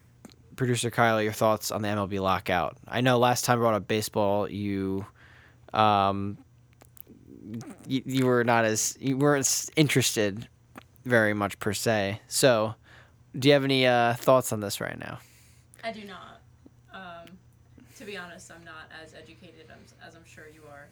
[0.55, 2.77] producer Kylie, your thoughts on the MLB lockout?
[2.87, 5.05] I know last time I brought up baseball, you
[5.73, 6.37] um,
[7.87, 10.47] you, you were not as you weren't interested
[11.05, 12.19] very much per se.
[12.27, 12.75] So,
[13.37, 15.19] do you have any uh, thoughts on this right now?
[15.83, 16.41] I do not.
[16.93, 17.37] Um,
[17.97, 20.87] to be honest, I'm not as educated as, as I'm sure you are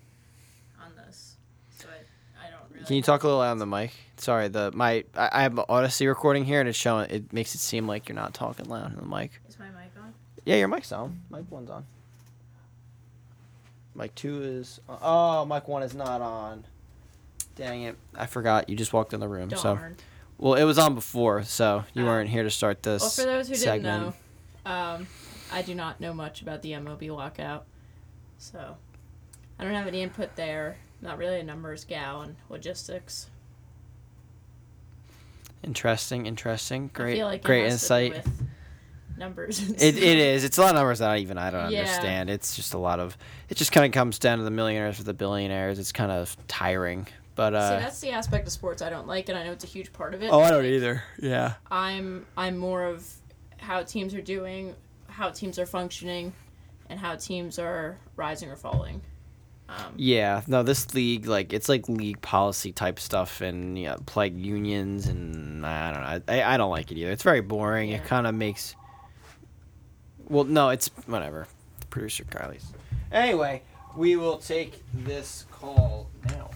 [0.86, 1.38] on this,
[1.78, 2.86] so I, I don't really.
[2.86, 3.94] Can you talk a little loud on the mic?
[4.18, 7.10] Sorry, the my I, I have an Odyssey recording here, and it's showing.
[7.10, 9.42] It makes it seem like you're not talking loud in the mic.
[9.50, 10.14] Is my mic on?
[10.46, 11.22] Yeah, your mic's on.
[11.32, 11.86] Mic one's on.
[13.96, 14.80] Mic two is.
[14.90, 16.66] Oh, mic one is not on.
[17.56, 17.96] Dang it!
[18.16, 18.68] I forgot.
[18.70, 19.52] You just walked in the room.
[19.52, 19.78] So,
[20.38, 22.08] well, it was on before, so you Oh.
[22.08, 23.02] weren't here to start this.
[23.02, 23.84] Well, for those who segment.
[24.14, 24.16] didn't
[24.66, 25.08] know, um,
[25.52, 27.66] I do not know much about the MOB lockout,
[28.40, 28.76] so
[29.60, 30.78] I don't have any input there.
[31.02, 33.28] Not really a numbers gal and logistics.
[35.64, 36.90] Interesting, interesting.
[36.94, 38.26] Great, like great has to do insight.
[38.26, 38.44] with
[39.18, 39.70] numbers.
[39.82, 40.44] It, it is.
[40.44, 41.80] It's a lot of numbers that I even I don't Yeah.
[41.82, 42.30] understand.
[42.30, 43.18] It's just a lot of.
[43.50, 45.80] It just kind of comes down to the millionaires with the billionaires.
[45.80, 47.08] It's kind of tiring.
[47.36, 49.64] But See, uh, that's the aspect of sports I don't like, and I know it's
[49.64, 50.30] a huge part of it.
[50.32, 51.04] oh, I don't either.
[51.20, 51.54] Yeah.
[51.72, 53.08] I'm I'm more of
[53.58, 54.76] how teams are doing,
[55.08, 56.34] how teams are functioning,
[56.90, 59.02] and how teams are rising or falling.
[59.70, 64.28] Um, Yeah, no, this league like it's like league policy type stuff and yeah, play
[64.28, 66.34] unions and I don't know.
[66.34, 67.12] I, I don't like it either.
[67.12, 67.90] It's very boring.
[67.92, 68.76] It kind of makes.
[70.28, 71.48] Well, no, it's whatever.
[71.90, 72.74] Producer Kylie's.
[73.12, 73.62] Anyway,
[73.96, 76.50] we will take this call now.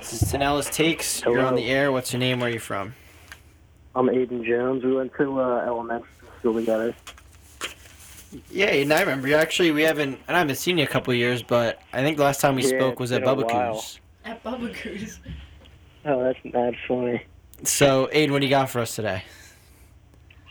[0.00, 1.22] This is Tanella's takes.
[1.24, 1.92] You're on the air.
[1.92, 2.40] What's your name?
[2.40, 2.94] Where are you from?
[3.94, 4.82] I'm Aiden Jones.
[4.84, 6.08] We went to uh, elementary
[6.38, 6.94] school together.
[8.50, 9.28] Yeah, and I remember.
[9.28, 9.34] you.
[9.34, 10.18] Actually, we haven't.
[10.28, 12.54] And I haven't seen you a couple of years, but I think the last time
[12.56, 13.74] we Yeah, spoke was at been Bubba while.
[13.74, 14.00] Coos.
[14.24, 15.18] at Bubba Cruise.
[16.04, 17.22] Oh, that's that's funny.
[17.64, 19.22] So, Aiden, what do you got for us today?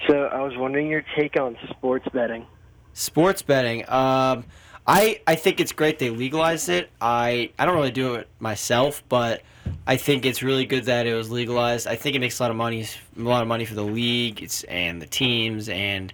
[0.07, 2.45] So I was wondering your take on sports betting.
[2.93, 3.89] Sports betting.
[3.89, 4.45] Um,
[4.89, 6.89] I I think it's great they legalized it.
[6.99, 9.43] I I don't really do it myself, but
[9.85, 11.85] I think it's really good that it was legalized.
[11.85, 14.41] I think it makes a lot of money, a lot of money for the league
[14.41, 16.11] it's, and the teams, and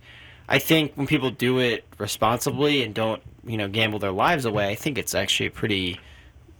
[0.49, 4.67] I think when people do it responsibly and don't you know gamble their lives away,
[4.67, 5.97] I think it's actually a pretty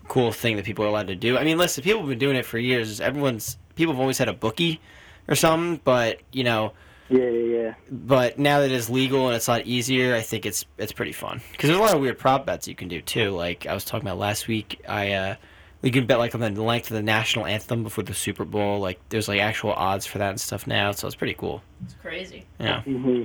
[0.07, 1.37] cool thing that people are allowed to do.
[1.37, 3.01] I mean, listen, people have been doing it for years.
[3.01, 4.79] Everyone's people have always had a bookie
[5.27, 6.71] or something, but you know
[7.09, 7.73] Yeah, yeah, yeah.
[7.91, 11.11] but now that it's legal and it's a lot easier, I think it's it's pretty
[11.11, 11.41] fun.
[11.51, 13.31] Because there's a lot of weird prop bets you can do too.
[13.31, 15.35] Like I was talking about last week, I uh,
[15.81, 18.79] we can bet like on the length of the national anthem before the Super Bowl.
[18.79, 21.61] Like there's like actual odds for that and stuff now, so it's pretty cool.
[21.83, 22.45] It's crazy.
[22.59, 22.81] Yeah.
[22.81, 23.23] hmm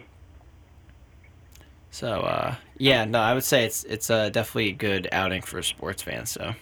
[1.90, 5.62] So uh, yeah, no, I would say it's it's uh, definitely a good outing for
[5.62, 6.31] sports fans.
[6.33, 6.55] So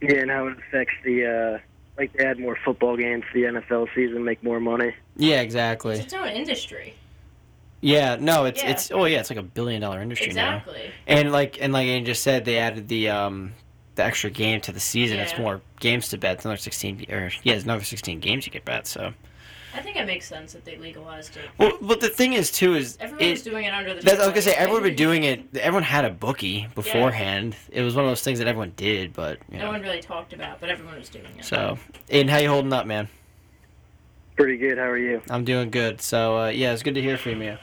[0.00, 1.58] Yeah, and how it affects the uh,
[1.98, 4.94] like they add more football games to the NFL season, make more money.
[5.18, 5.96] Yeah, exactly.
[5.96, 6.94] It's its own industry.
[7.80, 8.70] Yeah, no, it's Yeah.
[8.70, 10.56] it's oh yeah, it's like a billion dollar industry now.
[10.56, 10.90] Exactly.
[11.06, 13.52] And like and like Ian just said, they added the um
[13.94, 15.18] the extra game to the season.
[15.20, 16.36] It's more games to bet.
[16.36, 18.86] It's another sixteen or yeah, it's another sixteen games you can bet.
[18.88, 19.12] So
[19.74, 21.42] I think it makes sense that they legalized it.
[21.58, 24.00] well, but the thing is too is Everyone was it, doing it under the.
[24.00, 25.56] that's, I was gonna say everyone been doing it.
[25.56, 27.54] Everyone had a bookie beforehand.
[27.70, 29.70] It was one of those things that everyone did, but you No know.
[29.72, 31.44] one really talked about, but everyone was doing it.
[31.44, 31.78] So,
[32.10, 33.08] and how you holding up, man?
[34.38, 34.78] Pretty good.
[34.78, 35.20] How are you?
[35.30, 36.00] I'm doing good.
[36.00, 37.58] So uh, yeah, it's good to hear from you.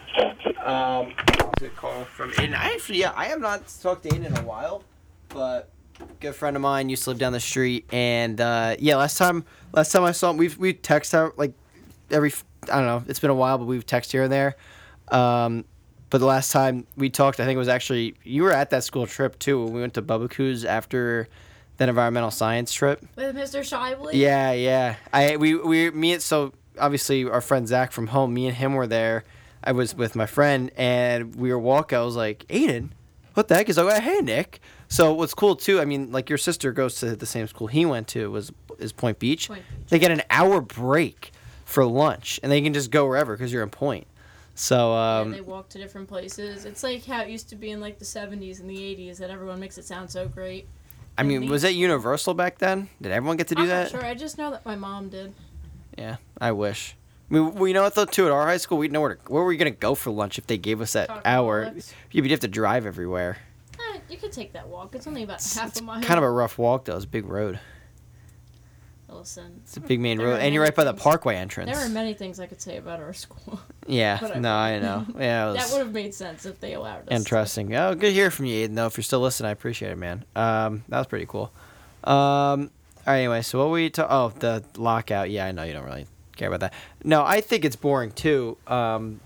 [0.61, 1.13] Um,
[1.57, 2.53] good call from Aiden.
[2.53, 4.83] I actually yeah, I have not talked to Aiden in a while,
[5.29, 5.69] but
[6.19, 9.45] good friend of mine used to live down the street, and uh, yeah, last time
[9.71, 11.53] last time I saw him, we've we text out like
[12.11, 12.33] every
[12.63, 14.57] I don't know, it's been a while, but we've text here and there.
[15.07, 15.63] Um,
[16.09, 18.83] but the last time we talked, I think it was actually you were at that
[18.83, 19.63] school trip too.
[19.63, 21.29] When we went to Bubba after
[21.77, 23.01] that environmental science trip.
[23.15, 23.61] With Mr.
[23.61, 24.11] Shively.
[24.15, 24.97] Yeah, yeah.
[25.13, 28.33] I we we me and so obviously our friend Zach from home.
[28.33, 29.23] Me and him were there.
[29.63, 31.97] I was with my friend and we were walking.
[31.97, 32.89] I was like, Aiden,
[33.33, 33.67] what the heck?
[33.67, 34.59] He's like, hey Nick.
[34.87, 35.79] So what's cool too?
[35.81, 38.91] I mean, like your sister goes to the same school he went to was is
[38.91, 39.47] Point Beach.
[39.47, 39.89] Point Beach.
[39.89, 41.31] They get an hour break
[41.65, 44.05] for lunch and they can just go wherever because you're in Point.
[44.53, 46.65] So Yeah, um, they walk to different places.
[46.65, 49.29] It's like how it used to be in like the 70s and the 80s that
[49.29, 50.67] everyone makes it sound so great.
[51.17, 52.89] I mean, was that universal back then?
[53.01, 53.91] Did everyone get to do I'm that?
[53.93, 54.05] not sure.
[54.05, 55.33] I just know that my mom did.
[55.97, 56.95] Yeah, I wish.
[57.29, 58.25] I mean, we know what though too.
[58.27, 60.37] At our high school, we'd know where to, where were we gonna go for lunch
[60.37, 61.73] if they gave us that hour.
[62.11, 63.37] You'd have to drive everywhere.
[63.79, 64.93] Eh, you could take that walk.
[64.95, 66.01] It's only about It's, half it's a mile.
[66.03, 66.95] kind of a rough walk though.
[66.95, 67.59] It's a big road.
[69.09, 71.71] Listen, It's a big main road, and you're right by the things- Parkway entrance.
[71.71, 73.59] there are many things I could say about our school.
[73.87, 74.41] yeah, Whatever.
[74.41, 75.05] no, I know.
[75.17, 77.07] Yeah, it that would have made sense if they allowed us.
[77.07, 77.13] to.
[77.13, 77.73] interesting.
[77.75, 78.75] Oh, good to hear from you, Aiden.
[78.75, 80.25] Though, if you're still listening, I appreciate it, man.
[80.35, 81.49] Um, that was pretty cool.
[82.03, 82.71] Um,
[83.07, 85.29] all right, anyway, so what were we ta- Oh, the lockout.
[85.29, 86.73] Yeah, I know you don't really care about that.
[87.03, 88.57] No, I think it's boring too.
[88.67, 89.19] Um,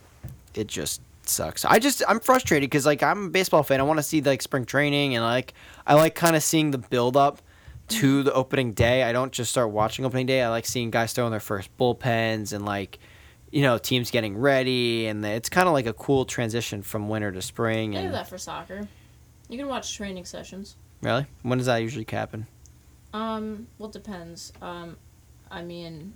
[0.54, 1.64] it just sucks.
[1.66, 3.80] I just I'm frustrated because like I'm a baseball fan.
[3.80, 5.54] I want to see like spring training and like
[5.88, 7.42] I like kind of seeing the build up
[7.90, 9.04] to the opening day.
[9.04, 10.42] I don't just start watching opening day.
[10.44, 13.00] I like seeing guys throwing their first bullpens and like
[13.52, 17.32] you know teams getting ready and it's kind of like a cool transition from winter
[17.32, 17.96] to spring.
[17.98, 18.88] I do that for soccer.
[19.50, 20.76] You can watch training sessions.
[21.02, 22.46] really, when does that usually happen?
[23.14, 24.54] Um, well, it depends.
[24.62, 24.98] Um,
[25.50, 26.14] I mean,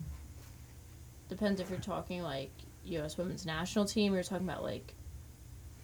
[1.30, 2.52] depends if you're talking like
[2.86, 3.18] U.S.
[3.18, 4.12] Women's National Team.
[4.14, 4.94] Or you're talking about like,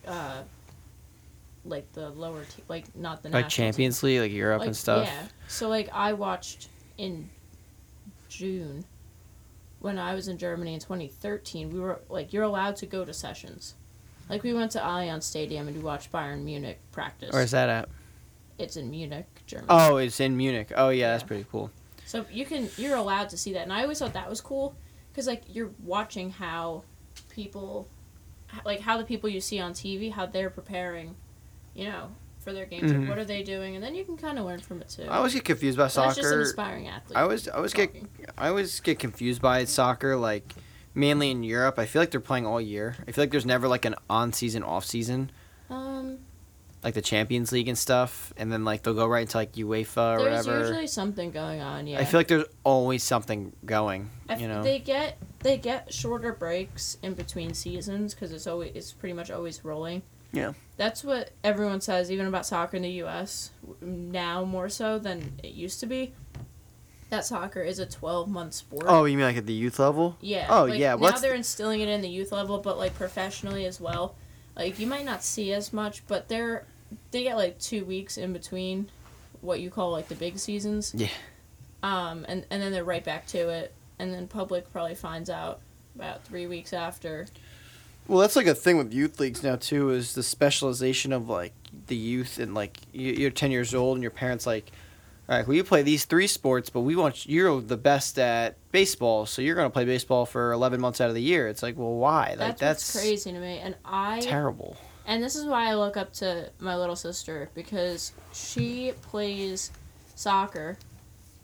[0.08, 0.42] uh,
[1.66, 3.66] like the lower team, like not the Like national team.
[3.74, 5.08] Champions League, like Europe Like, and stuff.
[5.08, 5.28] Yeah.
[5.48, 7.30] So like I watched in
[8.30, 8.86] June
[9.80, 11.72] when I was in Germany in 2013.
[11.72, 13.76] We were like you're allowed to go to sessions.
[14.30, 17.34] Like we went to Allianz Stadium and we watched Bayern Munich practice.
[17.34, 17.90] Where's that at?
[18.60, 19.68] It's in Munich, Germany.
[19.70, 20.72] Oh, it's in Munich.
[20.76, 21.72] Oh yeah, that's pretty cool.
[22.06, 24.76] So you can you're allowed to see that, and I always thought that was cool
[25.12, 26.84] because like you're watching how
[27.30, 27.88] people,
[28.66, 31.16] like how the people you see on TV, how they're preparing,
[31.76, 32.92] you know, for their games.
[32.92, 33.02] Mhm.
[33.02, 33.76] Like, what are they doing?
[33.76, 35.04] And then you can kind of learn from it too.
[35.04, 36.42] I always get confused by So that's just an soccer.
[36.42, 37.18] aspiring athlete.
[37.18, 37.94] I always I always get.
[38.38, 40.56] I always get confused by soccer, like
[40.96, 41.78] mainly in Europe.
[41.78, 42.96] I feel like they're playing all year.
[43.08, 45.32] I feel like there's never like an on season, off season,
[46.84, 50.16] like the Champions League and stuff, and then like they'll go right into like UEFA
[50.18, 50.58] or there's whatever.
[50.60, 51.88] There's usually something going on.
[51.88, 52.00] Yeah.
[52.00, 54.10] I feel like there's always something going.
[54.30, 58.72] F- You know, they get they get shorter breaks in between seasons because it's always
[58.76, 60.02] it's pretty much always rolling.
[60.32, 60.54] Yeah.
[60.78, 63.50] That's what everyone says, even about soccer in the U.S.
[63.82, 66.14] now more so than it used to be.
[67.10, 68.86] That soccer is a twelve month sport.
[68.88, 70.16] oh, you mean like at the youth level?
[70.22, 70.46] yeah.
[70.50, 73.66] oh, like, yeah, Now well, they're instilling it in the youth level, but like professionally
[73.66, 74.16] as well.
[74.56, 76.66] Like you might not see as much, but they're
[77.12, 78.90] they get like two weeks in between
[79.42, 80.94] what you call like the big seasons.
[80.96, 81.08] Yeah.
[81.82, 85.62] Um, and and then they're right back to it, and then public probably finds out
[85.96, 87.28] about three weeks after.
[88.08, 89.92] Well, that's like a thing with youth leagues now too.
[89.92, 91.54] Is the specialization of like
[91.88, 94.72] the youth and like you- you're ten years old and your parents like,
[95.30, 98.56] all right, well you play these three sports, but we want you're the best at
[98.72, 101.48] baseball, so you're gonna play baseball for eleven months out of the year.
[101.48, 102.30] It's like, well, why?
[102.32, 104.76] Like That's, that's, crazy to me, and I terrible.
[105.10, 109.72] And this is why I look up to my little sister because she plays
[110.14, 110.78] soccer,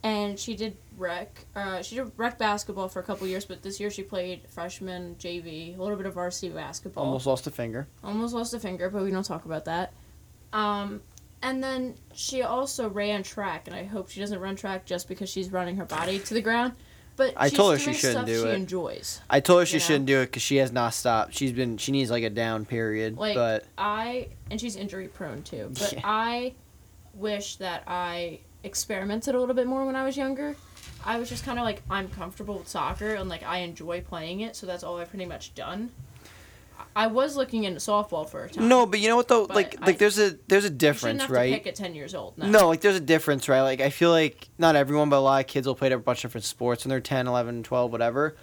[0.04, 1.46] and she did rec.
[1.56, 5.16] Uh, she did rec basketball for a couple years, but this year she played freshman
[5.16, 7.06] JV, a little bit of varsity basketball.
[7.06, 7.88] Almost lost a finger.
[8.04, 9.94] almost lost a finger, but we don't talk about that.
[10.54, 11.02] Um,
[11.42, 15.28] and then she also ran track, and I hope she doesn't run track just because
[15.28, 16.74] she's running her body to the ground.
[17.18, 18.56] But I told her she shouldn't do she it.
[18.56, 19.22] enjoys.
[19.30, 19.86] I told her she You know?
[19.86, 21.34] shouldn't do it because she has not stopped.
[21.34, 25.42] She's been she needs like a down period, Like but I, and she's injury prone
[25.44, 25.72] too.
[25.74, 26.02] But Yeah.
[26.04, 26.54] I
[27.14, 30.56] wish that I experimented a little bit more when I was younger.
[31.06, 34.42] I was just kind of like I'm comfortable with soccer and like I enjoy playing
[34.42, 35.92] it, so that's all I've pretty much done.
[36.96, 38.68] I was looking into softball for a time.
[38.70, 38.86] no.
[38.86, 39.48] But you know what though?
[39.48, 41.50] But like I- like there's a there's a you difference, have right?
[41.52, 42.38] to pick at ten years old.
[42.38, 42.48] No.
[42.48, 43.62] No, like there's a difference, right?
[43.62, 46.20] Like I feel like not everyone, but a lot of kids will play a bunch
[46.24, 48.36] of different sports when they're 10, 11, 12, whatever.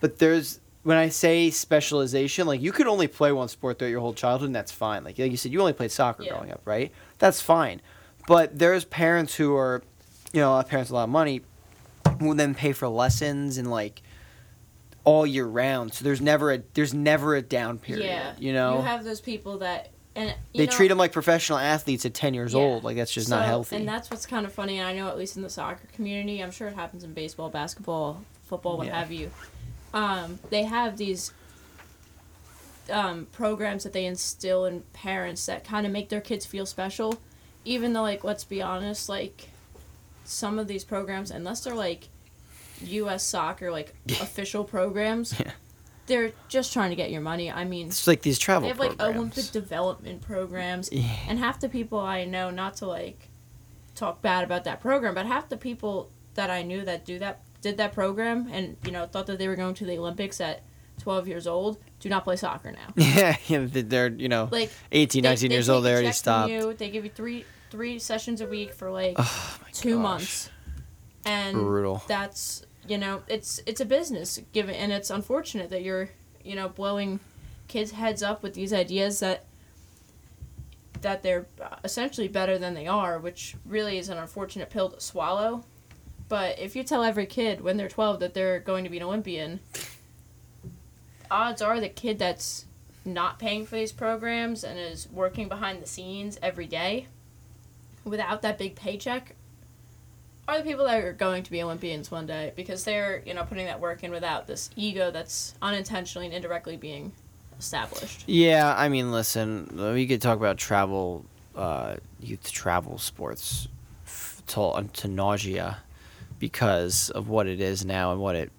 [0.00, 4.00] But there's when I say specialization, like you could only play one sport throughout your
[4.00, 5.04] whole childhood, and that's fine.
[5.04, 6.30] Like like you said, you only played soccer Yeah.
[6.32, 6.90] growing up, right?
[7.18, 7.80] That's fine.
[8.26, 9.82] But there's parents who are,
[10.32, 11.42] you know, parents with a lot of money,
[12.18, 14.02] who then pay for lessons and like
[15.04, 15.94] all year round.
[15.94, 18.04] So there's never a there's never a down period.
[18.06, 18.32] Yeah.
[18.38, 18.76] You know.
[18.76, 22.34] You have those people that and they know, treat them like professional athletes at 10
[22.34, 22.60] years Yeah.
[22.60, 22.84] old.
[22.84, 23.76] Like that's just not healthy.
[23.76, 24.78] And that's what's kind of funny.
[24.78, 27.48] And I know at least in the soccer community, I'm sure it happens in baseball,
[27.48, 28.98] basketball, football, what Yeah.
[28.98, 29.30] have you.
[29.94, 31.32] Um, they have these
[32.90, 37.20] um, programs that they instill in parents that kind of make their kids feel special,
[37.64, 39.50] even though like let's be honest, like
[40.24, 42.08] some of these programs, unless they're like
[42.82, 43.22] U.S.
[43.24, 45.38] soccer like official programs.
[45.38, 45.52] Yeah.
[46.06, 47.50] They're just trying to get your money.
[47.52, 49.16] I mean, it's like these travel they have like programs.
[49.16, 51.04] Olympic development programs, Yeah.
[51.28, 53.28] and half the people I know, not to like
[53.94, 57.42] talk bad about that program, but half the people that I knew that do that
[57.60, 60.62] did that program and you know thought that they were going to the Olympics at
[61.02, 62.94] 12 years old do not play soccer now.
[63.46, 65.84] Yeah, they're you know Like 18, they- 19 they years old.
[65.84, 66.50] They already stopped.
[66.50, 70.02] You, they give you three three sessions a week for like Oh two gosh.
[70.02, 70.50] months,
[71.24, 72.02] and Brutal.
[72.08, 76.08] that's you know it's it's a business given and it's unfortunate that you're
[76.44, 77.20] you know blowing
[77.68, 79.44] kids heads up with these ideas that
[81.00, 81.46] that they're
[81.84, 85.64] essentially better than they are which really is an unfortunate pill to swallow.
[86.28, 89.02] But if you tell every kid when they're 12 that they're going to be an
[89.04, 89.60] olympian
[91.30, 92.66] odds are the kid that's
[93.04, 97.06] not paying for these programs and is working behind the scenes every day
[98.04, 99.34] without that big paycheck
[100.48, 103.44] are the people that are going to be Olympians one day because they're, you know,
[103.44, 107.12] putting that work in without this ego that's unintentionally and indirectly being
[107.58, 108.24] established.
[108.26, 111.24] Yeah, I mean, listen, we could talk about travel,
[111.54, 113.68] uh, youth travel sports
[114.48, 115.78] to, to nausea
[116.38, 118.50] because of what it is now and what it.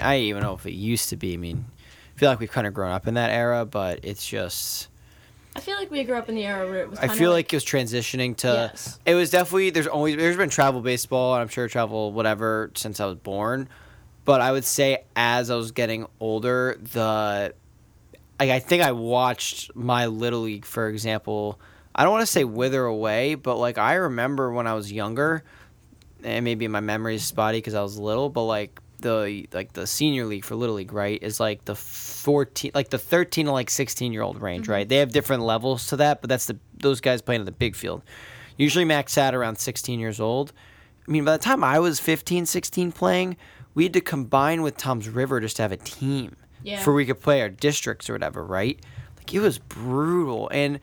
[0.00, 1.34] I even know if it used to be.
[1.34, 1.66] I mean,
[2.14, 4.88] I feel like we've kind of grown up in that era, but it's just.
[5.56, 6.98] I feel like we grew up in the era where it was.
[6.98, 8.70] I feel like it was transitioning to.
[8.72, 8.98] Yes.
[9.06, 12.98] It was definitely there's always there's been travel baseball and I'm sure travel whatever since
[12.98, 13.68] I was born,
[14.24, 17.54] but I would say as I was getting older, the
[18.40, 21.60] like I think I watched my little league for example.
[21.94, 25.44] I don't want to say wither away, but like I remember when I was younger,
[26.24, 29.86] and maybe my memory is spotty because I was little, but like the like the
[29.86, 33.70] senior league for little league right is like the 14 like the 13 to like
[33.70, 34.82] 16 year old range right?
[34.82, 34.88] Mm-hmm.
[34.88, 37.76] They have different levels to that but that's the those guys playing in the big
[37.76, 38.02] field.
[38.56, 40.52] Usually max out around 16 years old.
[41.06, 43.36] I mean by the time i was 15 16 playing
[43.74, 46.80] we had to combine with Toms River just to have a team Yeah.
[46.82, 48.78] for we could play our districts or whatever, right?
[49.16, 50.78] Like it was brutal, and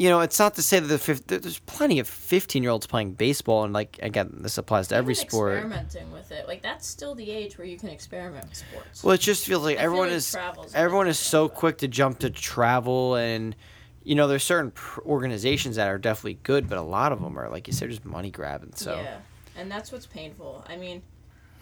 [0.00, 2.72] you know, it's not to say that the fif- there- there's plenty of 15 year
[2.72, 5.52] olds playing baseball, and like again, this applies to every sport.
[5.56, 9.04] Experimenting with it, like that's still the age where you can experiment with sports.
[9.04, 10.36] Well, it just feels like I feel everyone like is
[10.74, 13.54] everyone is so quick to jump to travel, and
[14.02, 17.50] you know, there's certain organizations that are definitely good, but a lot of them are
[17.50, 18.72] like you said, just money grabbing.
[18.76, 19.18] So Yeah,
[19.54, 20.64] and that's what's painful.
[20.66, 21.02] I mean,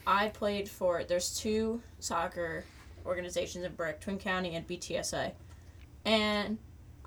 [0.07, 1.03] I played for.
[1.03, 2.65] There's two soccer
[3.05, 5.33] organizations in Brick, Twin County and BTSA,
[6.05, 6.59] and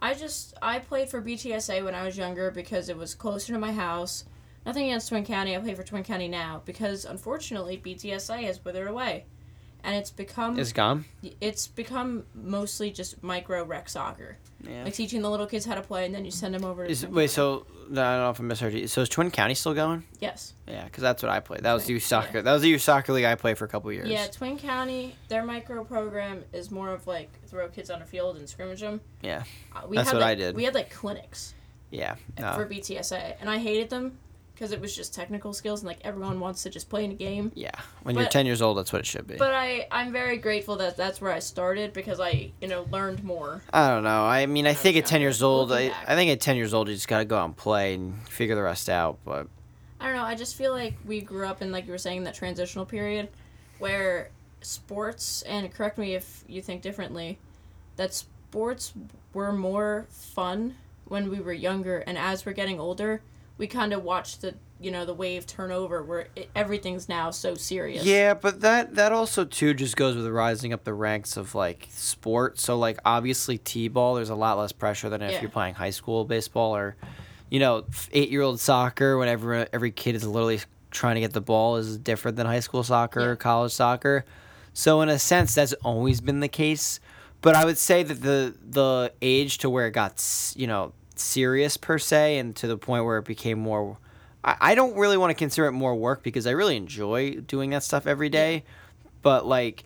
[0.01, 3.59] I just I played for BTSA when I was younger because it was closer to
[3.59, 4.25] my house.
[4.65, 5.55] Nothing against Twin County.
[5.55, 9.25] I play for Twin County now because unfortunately BTSA has withered away,
[9.83, 11.05] and it's become it's gone.
[11.39, 14.83] it's become mostly just micro rec soccer, Yeah.
[14.83, 16.91] like teaching the little kids how to play, and then you send them over to.
[16.91, 18.87] Is, wait, so I don't know if I misheard you.
[18.87, 20.03] So is Twin County still going?
[20.19, 20.53] yes.
[20.67, 21.63] Yeah, because that's what I played.
[21.63, 21.95] That was the Yeah.
[21.95, 22.41] youth soccer.
[22.41, 24.07] That was the youth soccer league I played for a couple years.
[24.07, 28.37] Yeah, Twin County, their micro program is more of like throw kids on a field
[28.37, 29.01] and scrimmage them.
[29.21, 29.43] Yeah.
[29.75, 30.55] Uh, we That's had what I like, did.
[30.55, 31.53] We had like clinics
[31.89, 32.15] Yeah.
[32.39, 32.53] No.
[32.53, 34.17] for BTSA, and I hated them
[34.61, 37.15] because it was just technical skills and like everyone wants to just play in a
[37.15, 37.51] game.
[37.55, 37.71] yeah.
[38.03, 39.35] When you're 10 years old, that's what it should be.
[39.35, 43.23] But I, I'm very grateful that that's where I started because I, you know, learned
[43.23, 43.63] more.
[43.73, 44.23] I don't know.
[44.23, 46.09] I mean, I think at 10 years old, I, back.
[46.09, 48.15] I think at 10 years old, you just got to go out and play and
[48.27, 49.17] figure the rest out.
[49.25, 49.47] But
[49.99, 50.25] I don't know.
[50.25, 53.29] I just feel like we grew up in like you were saying that transitional period,
[53.79, 54.29] where
[54.61, 57.39] sports and correct me if you think differently,
[57.95, 58.93] that sports
[59.33, 63.23] were more fun when we were younger, and as we're getting older,
[63.61, 67.29] we kind of watch the you know the wave turn over where it, everything's now
[67.29, 68.03] so serious.
[68.03, 71.87] Yeah, but that that also too just goes with rising up the ranks of like
[71.91, 72.59] sport.
[72.59, 75.41] So like obviously t-ball, there's a lot less pressure than if Yeah.
[75.41, 76.95] you're playing high school baseball or,
[77.51, 79.19] you know, eight year old soccer.
[79.19, 80.59] When every every kid is literally
[80.89, 83.27] trying to get the ball is different than high school soccer Yeah.
[83.27, 84.25] or college soccer.
[84.73, 86.99] So in a sense, that's always been the case.
[87.41, 90.15] But I would say that the the age to where it got
[90.55, 93.97] you know serious per se, and to the point where it became more.
[94.43, 97.69] I, I don't really want to consider it more work because I really enjoy doing
[97.71, 98.63] that stuff every day.
[99.21, 99.83] But like,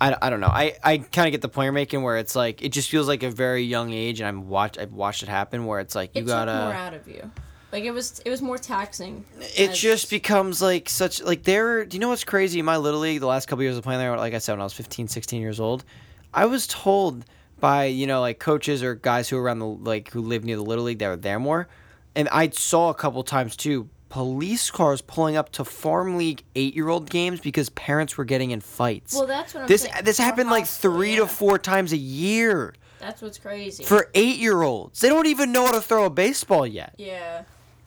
[0.00, 0.48] I, I don't know.
[0.48, 3.06] I, I kind of get the point you're making where it's like it just feels
[3.08, 6.14] like a very young age, and I'm watch I've watched it happen where it's like
[6.14, 6.50] you it gotta.
[6.52, 7.30] took more out of you.
[7.72, 9.24] Like it was, it was more taxing.
[9.40, 12.76] it as- just becomes like such like there do you know what's crazy in my
[12.76, 14.72] little league the last couple years of playing there like i said when i was
[14.72, 15.84] 15 16 years old
[16.32, 17.24] i was told
[17.64, 20.56] by you know like coaches or guys who were around the like who lived near
[20.56, 21.66] the little league that were there more
[22.14, 26.74] and i saw a couple times too police cars pulling up to farm league eight
[26.74, 30.04] year old games because parents were getting in fights Well, that's what I'm this saying.
[30.04, 31.20] this happened like three yeah.
[31.20, 33.82] to four times a year That's what's crazy.
[33.84, 37.42] for eight year olds they don't even know how to throw a baseball yet yeah.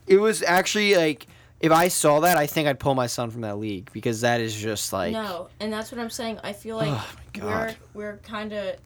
[0.06, 1.26] it was actually like
[1.60, 4.40] if I saw that, I think I'd pull my son from that league because that
[4.40, 6.38] is just like no, and that's what I'm saying.
[6.44, 7.10] I feel like Oh,
[7.42, 8.76] we're we're kind of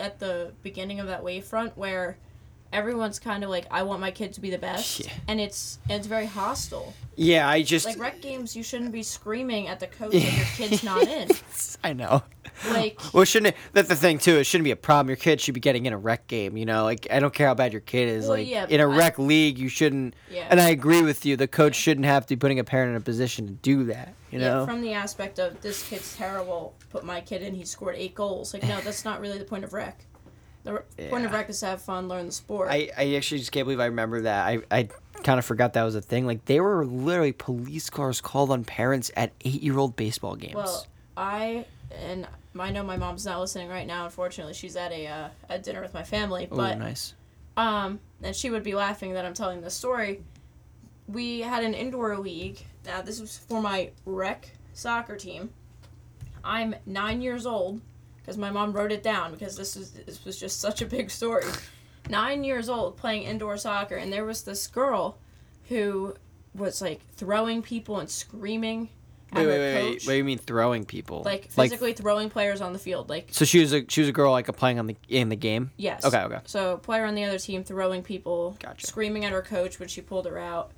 [0.00, 2.16] at the beginning of that wave front where
[2.72, 5.10] everyone's kind of like, I want my kid to be the best, Yeah.
[5.28, 6.92] and it's it's very hostile.
[7.16, 7.48] yeah.
[7.48, 10.82] I just Like rec games, you shouldn't be screaming at the coach when your kid's
[10.82, 11.28] not in.
[11.84, 12.22] I know.
[12.68, 14.36] Like Well, shouldn't it, that's the thing too.
[14.36, 15.08] It shouldn't be a problem.
[15.08, 16.56] Your kid should be getting in a rec game.
[16.56, 18.24] You know, like I don't care how bad your kid is.
[18.24, 20.14] Well, like yeah, in a but I- rec league, you shouldn't.
[20.30, 20.46] yeah.
[20.50, 21.36] And I agree with you.
[21.36, 24.14] The coach shouldn't have to be putting a parent in a position to do that.
[24.30, 24.66] You yeah, know.
[24.66, 28.54] from the aspect of this kid's terrible, put my kid in, he scored eight goals.
[28.54, 30.04] Like, no, that's not really the point of rec.
[30.64, 31.42] The r- point of Yeah.
[31.60, 32.68] to have fun, learn the sport.
[32.70, 34.46] I, I actually just can't believe I remember that.
[34.46, 34.88] I, I
[35.22, 36.26] kind of forgot that was a thing.
[36.26, 40.54] Like they were literally police cars called on parents at eight year old baseball games.
[40.54, 40.86] Well,
[41.16, 41.64] I
[42.04, 42.26] and
[42.58, 44.04] I know my mom's not listening right now.
[44.04, 46.46] Unfortunately, she's at a uh, at dinner with my family.
[46.50, 47.14] oh, But nice.
[47.56, 50.22] um, and she would be laughing that I'm telling this story.
[51.08, 52.58] We had an indoor league.
[52.84, 55.50] Now this was for my rec soccer team.
[56.44, 57.80] I'm nine years old
[58.30, 61.10] because my mom wrote it down because this was this was just such a big
[61.10, 61.42] story.
[62.08, 65.18] Nine years old playing indoor soccer, and there was this girl
[65.68, 66.14] who
[66.54, 68.88] was like throwing people and screaming
[69.32, 70.06] at Wait, her wait, wait, coach wait.
[70.06, 71.22] What do you mean throwing people?
[71.24, 73.08] like physically throwing players on the field.
[73.10, 75.34] Like so she was a she was a girl like playing on the in the
[75.36, 75.72] game.
[75.76, 76.04] yes.
[76.04, 76.38] Okay, okay.
[76.44, 78.86] So player on the other team throwing people, Gotcha.
[78.86, 80.70] screaming at her coach when she pulled her out.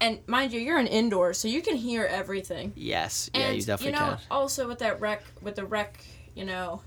[0.00, 2.72] And mind you, you're an indoor, so you can hear everything.
[2.74, 3.30] Yes.
[3.34, 4.18] Yeah, you definitely you know, can.
[4.30, 6.02] also with that rec, with the rec,
[6.40, 6.80] you know,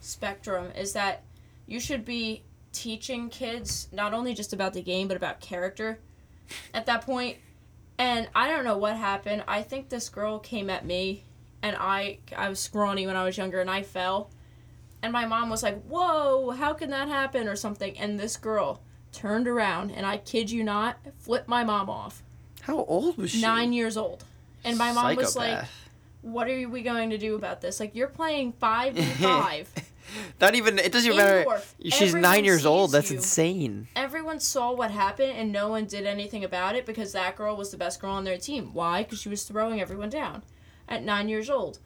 [0.00, 1.22] spectrum is that
[1.68, 6.00] you should be teaching kids not only just about the game but about character
[6.74, 7.38] at that point.
[7.96, 9.44] And I don't know what happened.
[9.46, 11.22] I think this girl came at me,
[11.62, 14.30] and I I was scrawny when I was younger, and I fell.
[15.00, 17.96] And my mom was like, "Whoa, how can that happen?" or something.
[17.96, 18.80] And this girl
[19.12, 22.24] turned around, and I kid you not, flipped my mom off.
[22.62, 23.40] How old was she?
[23.40, 24.24] Nine years old.
[24.64, 25.83] And my mom was like, Psychopath.
[26.24, 27.80] "What are we going to do about this?
[27.80, 29.70] Like, you're playing five v five.
[30.40, 30.78] Not even.
[30.78, 31.62] It doesn't even matter.
[31.82, 32.92] She's Everyone nine years old.
[32.92, 33.16] That's you.
[33.16, 33.88] insane.
[33.96, 37.70] Everyone saw what happened, and no one did anything about it because that girl was
[37.70, 38.74] the best girl on their team.
[38.74, 39.02] Why?
[39.02, 40.42] Because she was throwing everyone down
[40.88, 41.78] at nine years old.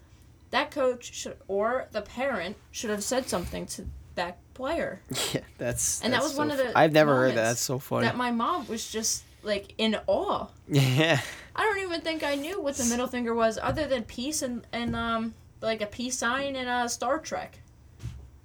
[0.51, 5.01] That coach should, or the parent should have said something to that player.
[5.35, 6.03] Yeah, that's.
[6.03, 7.43] And that was so one of the I've never heard that.
[7.43, 8.07] That's so funny.
[8.07, 10.47] That my mom was just like in awe.
[10.69, 11.21] yeah.
[11.59, 14.65] I don't even think I knew what the middle finger was, other than peace and
[14.73, 17.59] and um like a peace sign in uh, Star Trek.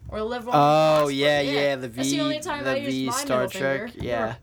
[0.10, 0.54] Or live on.
[0.56, 1.12] Oh prosper.
[1.12, 3.62] yeah, yeah, the V, That's the only time the I used V my Star middle
[3.62, 3.92] Trek.
[3.92, 4.06] finger.
[4.06, 4.36] Yeah,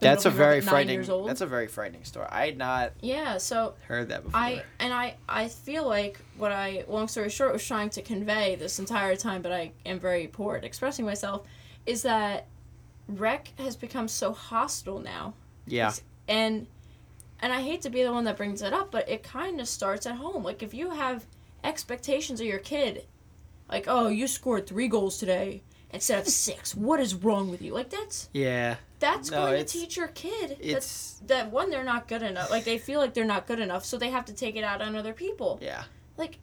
[0.00, 0.94] that's a very nine frightening.
[0.94, 1.28] years old.
[1.28, 2.26] That's a very frightening story.
[2.30, 4.38] I had not yeah, so heard that before.
[4.40, 8.56] I and I I feel like what I long story short was trying to convey
[8.56, 11.46] this entire time, but I am very poor at expressing myself,
[11.86, 12.46] is that
[13.08, 15.34] rec has become so hostile now.
[15.66, 15.92] yeah,
[16.28, 16.66] and
[17.40, 19.68] and I hate to be the one that brings it up, but it kind of
[19.68, 20.42] starts at home.
[20.44, 21.26] Like if you have
[21.64, 23.06] expectations of your kid,
[23.68, 25.62] like oh you scored three goals today
[25.92, 27.72] instead of six, what is wrong with you?
[27.74, 28.76] Like that's yeah.
[28.98, 30.86] that's No, going to teach your kid that
[31.26, 32.50] that one they're not good enough.
[32.50, 34.82] Like they feel like they're not good enough, so they have to take it out
[34.82, 35.58] on other people.
[35.62, 35.84] yeah.
[36.16, 36.38] Like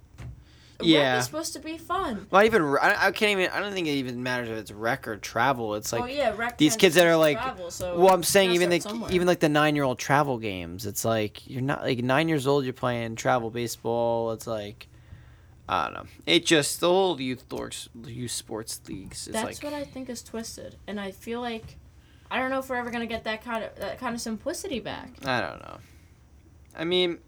[0.81, 1.11] Yeah.
[1.11, 2.27] rec is supposed to be fun.
[2.31, 2.63] Not even.
[2.81, 3.49] I, I can't even.
[3.51, 5.75] I don't think it even matters if it's rec or travel.
[5.75, 7.37] It's like oh yeah, rec these kids that are like.
[7.41, 9.11] travel, so well, I'm saying even like somewhere.
[9.11, 10.85] even like the nine year old travel games.
[10.85, 12.63] It's like you're not like nine years old.
[12.63, 14.31] You're playing travel baseball.
[14.31, 14.87] It's like.
[15.69, 16.05] I don't know.
[16.25, 19.27] It just the whole youth dorks, youth sports leagues.
[19.27, 21.75] Is That's like what I think is twisted, and I feel like
[22.31, 24.79] I don't know if we're ever gonna get that kind of that kind of simplicity
[24.79, 25.09] back.
[25.25, 25.77] I don't know.
[26.73, 27.19] I mean,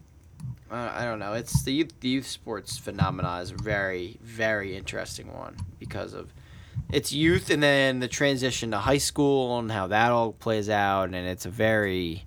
[0.70, 1.32] I don't know.
[1.32, 6.32] It's the youth, the youth sports phenomena is a very, very interesting one because of
[6.92, 11.06] its youth and then the transition to high school and how that all plays out.
[11.06, 12.24] And it's a very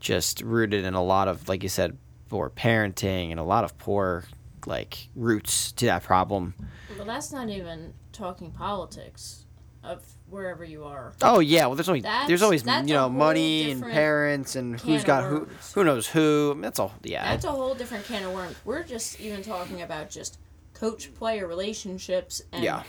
[0.00, 1.96] just rooted in a lot of, like you said,
[2.28, 4.24] poor parenting and a lot of poor,
[4.66, 6.54] like, roots to that problem.
[6.96, 9.46] Well, that's not even talking politics
[9.84, 11.12] of wherever you are.
[11.22, 15.04] Oh yeah, well there's always That's- there's always you know money and parents and who's
[15.04, 16.56] got who who knows who.
[16.60, 16.92] That's all.
[17.02, 18.56] Yeah, That's a whole different can of worms.
[18.64, 20.38] We're just even talking about just
[20.74, 22.82] coach player relationships and Yeah.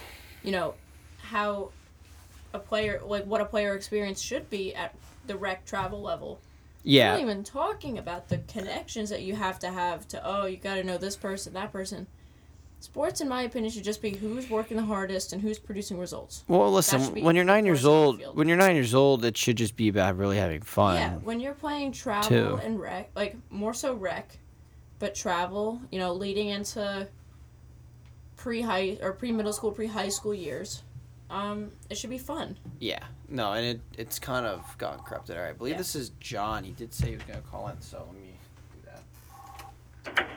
[0.43, 0.75] you know
[1.21, 1.71] how
[2.53, 4.93] a player like what a player experience should be at
[5.25, 6.39] the rec travel level.
[6.83, 7.13] yeah.
[7.13, 10.75] Not even talking about the connections that you have to have to oh you got
[10.75, 12.07] to know this person that person.
[12.83, 16.43] Sports, in my opinion, should just be who's working the hardest and who's producing results.
[16.49, 16.99] Well, listen.
[17.23, 18.35] When you're nine years forced on the old, field.
[18.35, 20.97] when you're nine years old, it should just be about really having fun.
[20.97, 22.59] Yeah, when you're playing travel Too.
[22.61, 24.37] and rec, like more so rec,
[24.99, 27.07] but travel, you know, leading into
[28.35, 30.83] pre high or pre middle school, pre high school years,
[31.29, 32.57] um, it should be fun.
[32.79, 32.99] Yeah.
[33.29, 35.37] No, and it it's kind of gone corrupted.
[35.37, 35.77] All right, I believe Yeah.
[35.77, 36.65] this is John.
[36.65, 38.33] He did say he was gonna call in, so let me
[38.73, 40.27] do that.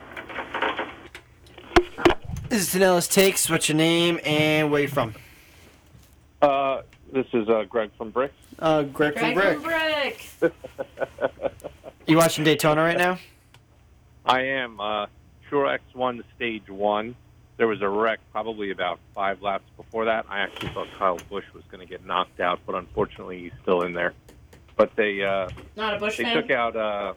[2.49, 3.49] This is Tanella's Takes.
[3.49, 5.13] What's your name and where you from?
[6.41, 6.81] Uh,
[7.11, 8.31] this is uh, Greg from Brick.
[8.59, 9.59] Uh, Greg from Brick.
[9.59, 10.53] From Brick.
[12.07, 13.17] You watching Daytona right now?
[14.25, 14.79] I am.
[14.79, 15.07] Uh,
[15.51, 17.15] Truex won stage one.
[17.57, 20.25] There was a wreck probably about five laps before that.
[20.29, 23.81] I actually thought Kyle Busch was going to get knocked out, but unfortunately he's still
[23.81, 24.13] in there.
[24.77, 26.37] But they uh, Not a Busch they fan.
[26.41, 27.13] took out uh,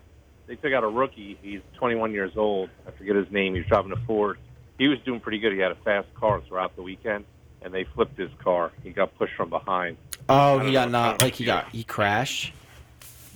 [0.48, 1.38] they took out a rookie.
[1.40, 2.68] He's 21 years old.
[2.84, 3.54] I forget his name.
[3.54, 4.38] He's driving a Ford.
[4.80, 5.52] He was doing pretty good.
[5.52, 7.26] He had a fast car throughout the weekend,
[7.60, 8.72] and they flipped his car.
[8.82, 9.98] He got pushed from behind.
[10.26, 11.02] Oh, he got know.
[11.02, 12.54] Not like he got he crashed.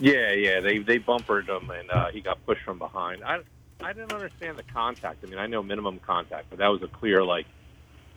[0.00, 3.22] Yeah, yeah, they they bumpered him and uh, he got pushed from behind.
[3.22, 3.40] I
[3.82, 5.22] I didn't understand the contact.
[5.22, 7.44] I mean, I know minimum contact, but that was a clear like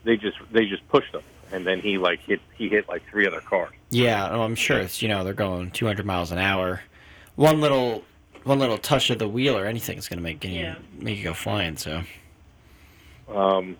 [0.06, 1.22] they just they just pushed him
[1.52, 3.74] and then he like hit he hit like three other cars.
[3.90, 6.80] Yeah, oh, I'm sure it's you know they're going 200 miles an hour.
[7.36, 8.06] One little
[8.46, 10.76] one little touch of the wheel or anything is gonna make you Yeah.
[10.98, 11.76] make you go flying.
[11.76, 12.04] So
[13.28, 13.78] Um,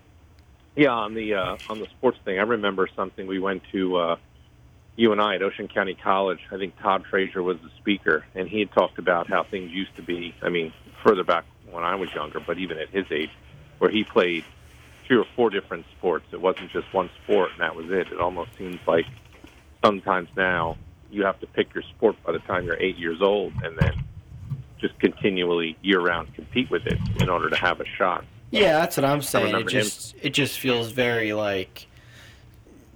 [0.76, 3.26] yeah, on the uh, on the sports thing, I remember something.
[3.26, 4.16] We went to uh,
[4.96, 6.40] you and I at Ocean County College.
[6.52, 9.94] I think Todd Frazier was the speaker, and he had talked about how things used
[9.96, 10.34] to be.
[10.42, 10.72] I mean,
[11.04, 13.30] further back when I was younger, but even at his age,
[13.78, 14.44] where he played
[15.08, 16.26] three or four different sports.
[16.32, 18.12] It wasn't just one sport, and that was it.
[18.12, 19.06] It almost seems like
[19.84, 20.76] sometimes now
[21.10, 24.04] you have to pick your sport by the time you're eight years old, and then
[24.78, 28.24] just continually year round compete with it in order to have a shot.
[28.50, 29.46] Yeah, that's what I'm saying.
[29.46, 29.82] It remember him.
[29.84, 31.86] just it just feels very like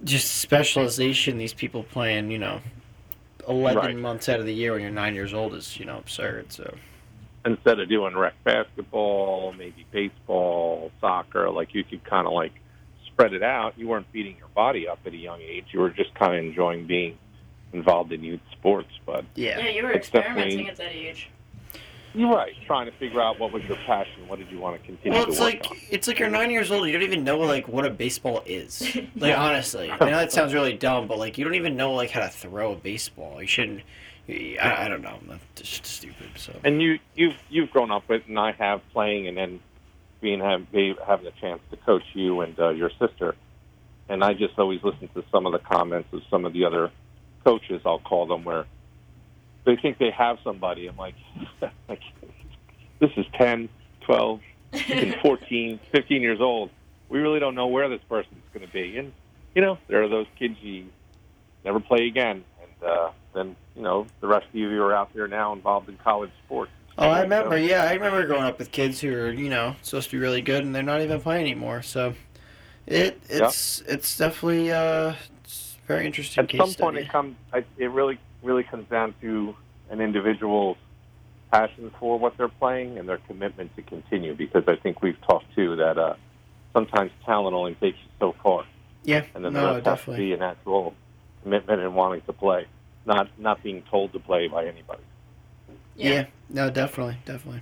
[0.03, 1.37] just specialization.
[1.37, 2.61] These people playing you know
[3.47, 3.95] 11 Right.
[3.97, 6.51] months out of the year when you're nine years old is you know absurd.
[6.51, 6.75] So
[7.45, 12.53] instead of doing rec basketball, maybe baseball, soccer, like you could kind of like
[13.07, 13.77] spread it out.
[13.77, 15.65] You weren't beating your body up at a young age.
[15.71, 17.17] You were just kind of enjoying being
[17.73, 18.89] involved in youth sports.
[19.05, 21.29] But yeah, Yeah, you were experimenting at that age.
[22.13, 22.53] You're right.
[22.65, 24.27] Trying to figure out what was your passion.
[24.27, 25.77] What did you want to continue Well, to it's work like on?
[25.89, 26.85] it's like you're nine years old.
[26.87, 28.97] You don't even know like what a baseball is.
[29.15, 32.11] Like honestly, I know that sounds really dumb, but like you don't even know like
[32.11, 33.41] how to throw a baseball.
[33.41, 33.81] You shouldn't.
[34.29, 35.19] I, I don't know.
[35.29, 36.29] I'm just stupid.
[36.35, 36.53] So.
[36.63, 39.59] And you you've you've grown up with, and I have playing, and then
[40.21, 43.35] being have, be, having a chance to coach you and uh, your sister.
[44.09, 46.91] And I just always listen to some of the comments of some of the other
[47.43, 47.81] coaches.
[47.85, 48.65] I'll call them where
[49.65, 50.87] they think they have somebody.
[50.87, 51.15] I'm like,
[51.89, 52.01] like
[52.99, 53.69] this is 10,
[54.01, 54.41] 12,
[55.21, 56.69] 14, 15 years old.
[57.09, 58.97] We really don't know where this person's going to be.
[58.97, 59.11] And,
[59.55, 60.87] you know, there are those kids you
[61.63, 62.43] never play again.
[62.61, 65.97] And uh, then, you know, the rest of you are out there now involved in
[65.97, 66.71] college sports.
[66.97, 67.57] Oh, I remember.
[67.57, 70.41] Yeah, I remember growing up with kids who are you know supposed to be really
[70.41, 71.81] good, and they're not even playing anymore.
[71.81, 72.13] So,
[72.85, 76.43] it it's it's definitely uh, it's very interesting.
[76.43, 76.83] At case some study.
[76.83, 77.35] point, it comes.
[77.79, 79.55] It really, really comes down to
[79.89, 80.77] an individual's
[81.51, 84.33] passion for what they're playing and their commitment to continue.
[84.33, 86.15] Because I think we've talked too that uh,
[86.73, 88.65] sometimes talent only takes you so far,
[89.03, 90.93] Yeah, and then the no, rest has to be an actual
[91.43, 92.67] commitment and wanting to play,
[93.05, 95.03] not not being told to play by anybody.
[95.95, 96.25] Yeah.
[96.49, 97.61] no, definitely, definitely.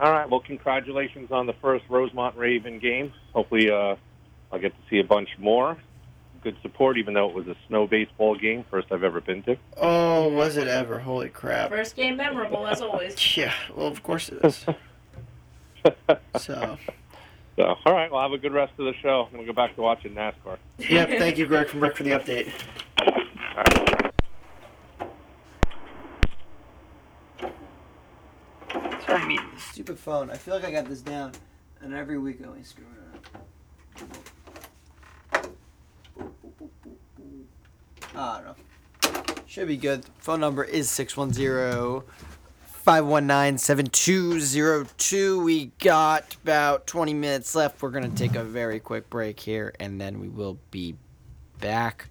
[0.00, 0.28] All right.
[0.28, 3.12] Well, congratulations on the first Rosemont Raven game.
[3.32, 3.96] Hopefully, uh,
[4.50, 5.76] I'll get to see a bunch more.
[6.44, 9.56] Good support, even though it was a snow baseball game, first I've ever been to.
[9.78, 10.98] Oh, was it ever?
[10.98, 11.70] Holy crap!
[11.70, 13.16] First game memorable as always.
[13.36, 14.66] Yeah, well, of course it is.
[16.38, 16.78] So,
[17.56, 18.10] So, all right.
[18.10, 19.24] Well, have a good rest of the show.
[19.26, 20.58] I'm gonna go back to watching NASCAR.
[20.78, 21.08] yep.
[21.08, 22.50] Thank you, Greg from Brick, for the update.
[23.00, 23.06] All
[23.56, 24.12] right.
[29.06, 30.30] Sorry, I mean, stupid phone.
[30.30, 31.32] I feel like I got this down,
[31.80, 34.04] and every week I only screw it up.
[38.16, 39.34] I don't know.
[39.46, 40.04] Should be good.
[40.18, 42.02] Phone number is 610
[42.84, 45.42] 519 7202.
[45.42, 47.80] We got about 20 minutes left.
[47.82, 50.96] We're going to take a very quick break here, and then we will be
[51.60, 52.08] back.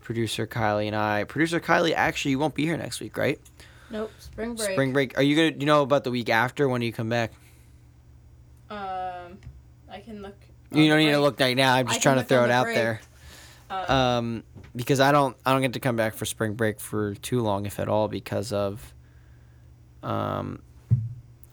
[0.00, 1.24] Producer Kylie and I.
[1.24, 3.38] Producer Kylie, actually, you won't be here next week, right?
[3.90, 4.10] Nope.
[4.18, 4.70] Spring break.
[4.72, 5.18] Spring break.
[5.18, 5.56] Are you gonna?
[5.58, 6.68] You know about the week after?
[6.68, 7.32] When do you come back?
[8.68, 9.38] Um,
[9.90, 10.36] I can look.
[10.72, 11.74] You don't need to look right now.
[11.74, 12.76] I'm just can trying to throw it out break.
[12.76, 13.00] there.
[13.70, 14.42] Uh, Um,
[14.74, 17.66] because I don't, I don't get to come back for spring break for too long,
[17.66, 18.94] if at all, because of,
[20.02, 20.60] um,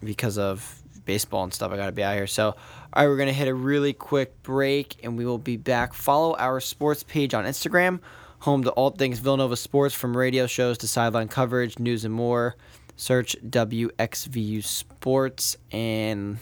[0.03, 1.71] because of baseball and stuff.
[1.71, 2.27] I got to be out here.
[2.27, 2.55] So, all
[2.95, 5.93] right, we're gonna hit a really quick break, and we will be back.
[5.93, 7.99] Follow our sports page on Instagram,
[8.39, 12.55] home to all things Villanova sports, from radio shows to sideline coverage, news, and more.
[12.95, 16.37] Search WXVU Sports and.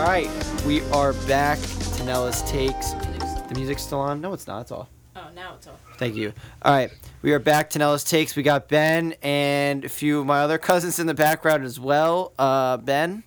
[0.00, 0.30] All right,
[0.66, 1.58] we are back.
[1.58, 2.92] Tanella's takes.
[2.92, 4.22] The music's still on?
[4.22, 4.62] No, it's not.
[4.62, 4.88] It's off.
[5.14, 5.78] oh, now it's off.
[5.98, 6.32] Thank you.
[6.62, 6.90] All right,
[7.20, 7.68] we are back.
[7.68, 8.34] Tanella's takes.
[8.34, 12.32] We got Ben and a few of my other cousins in the background as well.
[12.38, 13.24] Uh, Ben,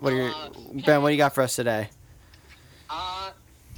[0.00, 0.48] what are your Uh,
[0.84, 1.00] Ben?
[1.00, 1.90] What do you got for us today?
[2.90, 3.30] Uh,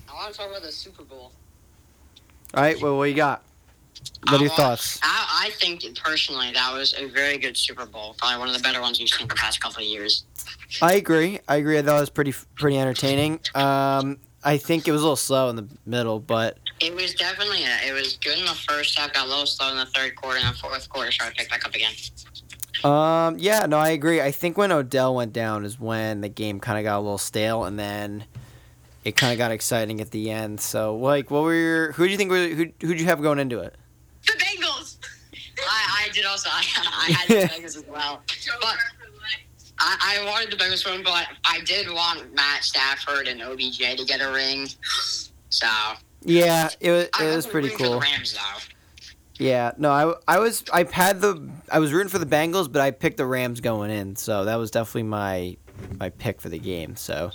[0.09, 1.33] I want to talk about the Super Bowl.
[2.55, 3.43] All right, well, what you got?
[4.29, 4.99] What are your Uh, thoughts?
[5.03, 8.15] I, I think personally that was a very good Super Bowl.
[8.19, 10.25] Probably one of the better ones we've seen the past couple of years.
[10.81, 11.41] I agree.
[11.49, 11.79] I agree.
[11.79, 13.41] I thought it was pretty pretty entertaining.
[13.55, 17.63] Um, I think it was a little slow in the middle, but It was definitely
[17.65, 20.17] a, it was good in the first half, got a little slow in the third
[20.17, 21.93] quarter, and the fourth quarter started to pick back up again.
[22.83, 24.21] Um, yeah, no, I agree.
[24.21, 27.19] I think when Odell went down is when the game kind of got a little
[27.19, 28.25] stale, and then
[29.05, 30.61] it kind of got exciting at the end.
[30.61, 31.93] So, like, what were your?
[31.93, 32.31] Who do you think?
[32.31, 33.77] Were, who who'd you have going into it?
[35.69, 36.49] I, I did also.
[36.53, 36.63] I,
[37.09, 38.23] I had the Bengals as well.
[38.61, 38.77] But
[39.79, 44.05] I, I wanted the Bengals one, but I did want Matt Stafford and OBJ to
[44.05, 44.69] get a ring.
[45.49, 45.67] So
[46.23, 47.93] Yeah, it was it was was pretty cool.
[47.93, 48.61] the Rams though.
[49.39, 52.81] Yeah, no, I, I was I had the I was rooting for the Bengals, but
[52.81, 55.57] I picked the Rams going in, so that was definitely my
[55.99, 56.95] my pick for the game.
[56.97, 57.33] So,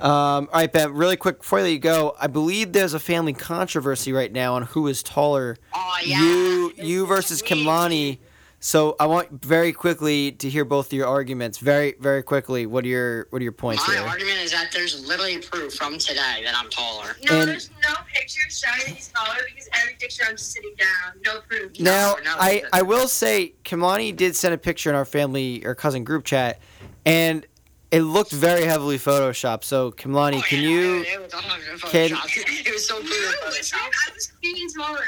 [0.00, 3.00] um, all right, Ben, really quick before I let you go, I believe there's a
[3.00, 6.20] family controversy right now on who is taller, Oh yeah.
[6.22, 8.18] you you versus Kimlani.
[8.60, 11.58] So I want very quickly to hear both of your arguments.
[11.58, 12.66] Very very quickly.
[12.66, 14.02] What are your what are your points My here?
[14.02, 17.16] argument is that there's literally proof from today that I'm taller.
[17.30, 20.74] No, And- there's no picture showing that he's taller because every picture I'm just sitting
[20.76, 21.20] down.
[21.24, 21.78] No proof.
[21.78, 22.64] Now, No, no, I.
[22.72, 26.58] I will say, Kimani did send a picture in our family or cousin group chat,
[27.06, 27.46] and
[27.90, 29.64] it looked very heavily photoshopped.
[29.64, 31.00] So, Kimani, Oh, can yeah, you?
[31.00, 32.18] It, it was 100 can-
[32.66, 35.00] It was so No, I was being taller.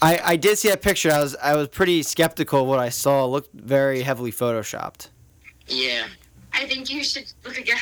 [0.00, 1.12] I, I did see that picture.
[1.12, 3.24] I was I was pretty skeptical of what I saw.
[3.24, 5.08] It looked very heavily photoshopped.
[5.66, 6.06] Yeah.
[6.52, 7.76] I think you should look again.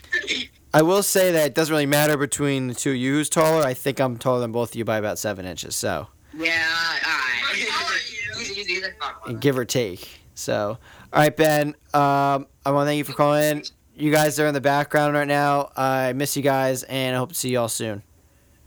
[0.74, 3.62] I will say that it doesn't really matter between the two of you who's taller.
[3.62, 6.64] I think I'm taller than both of you by about seven inches, so Yeah,
[7.04, 7.58] alright.
[7.58, 8.40] You?
[8.40, 9.34] Easy, easy, easy.
[9.40, 10.08] give or take.
[10.34, 10.78] So,
[11.12, 11.68] all right, Ben.
[11.92, 13.62] Um, I want to thank you for calling in.
[13.96, 15.70] You guys are in the background right now.
[15.76, 18.02] I miss you guys, and I hope to see you all soon.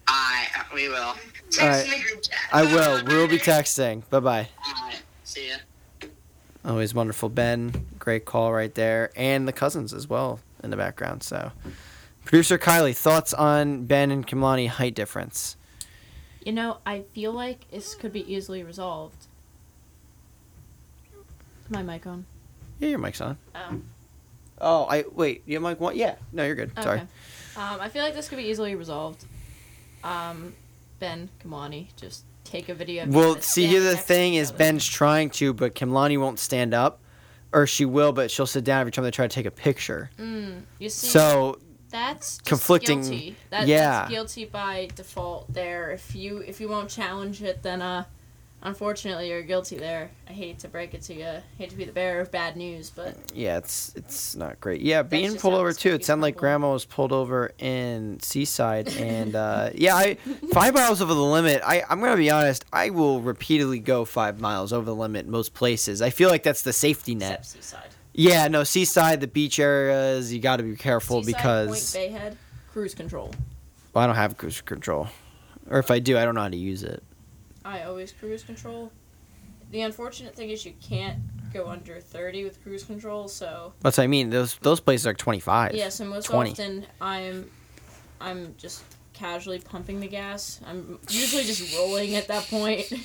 [0.10, 1.16] Alright, we will.
[1.50, 1.86] Text Alright.
[1.86, 2.38] in group chat.
[2.52, 3.06] I will.
[3.06, 4.08] We will be texting.
[4.10, 4.50] Bye bye.
[4.68, 5.56] Alright, see ya.
[6.66, 7.86] Always wonderful, Ben.
[7.98, 11.24] Great call right there, and the cousins as well in the background.
[11.24, 11.52] So,
[12.26, 15.58] producer Kylie, thoughts on Ben and Kimlani height difference?
[16.46, 19.28] You know, I feel like this could be easily resolved.
[21.64, 22.26] Is my mic on?
[22.84, 23.38] Yeah, your mic's on.
[23.56, 23.80] Oh.
[24.60, 25.44] Oh, I wait.
[25.46, 25.96] Your mic one?
[25.96, 26.16] Yeah.
[26.34, 26.72] No, you're good.
[26.82, 27.00] Sorry.
[27.00, 27.08] Okay.
[27.56, 29.24] Um, I feel like this could be easily resolved.
[30.04, 30.54] Um,
[31.00, 33.04] Ben Kamani, just take a video.
[33.04, 34.52] of Well, see, here the thing is.
[34.52, 37.00] Ben's trying to, but Kimlani won't stand up,
[37.54, 40.10] or she will, but she'll sit down every time they try to take a picture.
[40.20, 41.60] Mm, you see, So
[41.90, 43.36] that's just conflicting- Guilty.
[43.50, 44.00] That, yeah.
[44.00, 45.54] that's guilty by default.
[45.54, 48.04] There, if you if you won't challenge it, then uh,
[48.64, 50.09] unfortunately you're guilty there.
[50.28, 51.26] I hate to break it to you.
[51.26, 54.82] I hate to be the bearer of bad news, but yeah, it's it's not great.
[54.82, 55.93] Yeah, being pulled over too.
[55.93, 56.38] It sounded like.
[56.38, 60.16] Grandma was pulled over in Seaside, and uh, yeah, I
[60.51, 61.61] five miles over the limit.
[61.64, 62.66] I I'm gonna be honest.
[62.74, 66.01] I will repeatedly go five miles over the limit most places.
[66.01, 67.39] I feel like that's the safety net.
[67.39, 67.89] except Seaside.
[68.16, 72.11] Yeah, no, Seaside, the beach areas, you got to be careful Seaside, because Point Bay
[72.11, 72.38] Head,
[72.72, 73.34] cruise control.
[73.93, 75.07] well, I don't have cruise control,
[75.70, 77.01] or if I do, I don't know how to use it.
[77.66, 78.91] I always cruise control.
[79.72, 81.20] The unfortunate thing is you can't
[81.53, 84.30] go under 30 with cruise control, so That's what I mean.
[84.30, 85.74] Those those places are 25.
[85.74, 86.51] yeah, so most 20.
[86.51, 87.49] often I'm
[88.22, 88.84] I'm just
[89.14, 90.59] casually pumping the gas.
[90.66, 92.91] I'm usually just rolling at that point.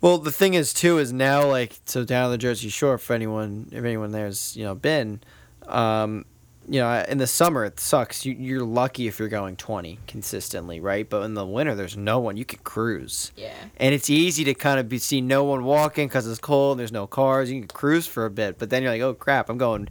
[0.00, 3.14] Well, the thing is too is now like so down on the Jersey Shore for
[3.14, 5.20] anyone if anyone there's you know been,
[5.66, 6.24] um,
[6.68, 8.24] you know in the summer it sucks.
[8.26, 11.08] You you're lucky if you're going 20 consistently, right?
[11.08, 12.36] But in the winter there's no one.
[12.36, 13.54] You can cruise, yeah.
[13.78, 16.72] and it's easy to kind of be see no one walking because it's cold.
[16.72, 17.50] and There's no cars.
[17.50, 19.88] You can cruise for a bit, but then you're like, oh crap, I'm going,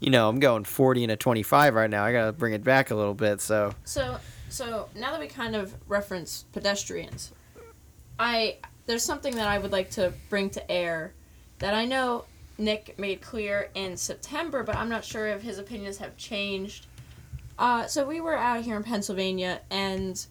[0.00, 2.04] you know, I'm going 40 and a 25 right now.
[2.04, 3.40] I gotta bring it back a little bit.
[3.40, 4.18] So So
[4.48, 7.32] so now that we kind of reference pedestrians,
[8.18, 11.12] I there's something that I would like to bring to air
[11.58, 12.24] that I know
[12.58, 16.86] Nick made clear in September, but I'm not sure if his opinions have changed.
[17.58, 20.26] Uh, so we were out here in Pennsylvania, and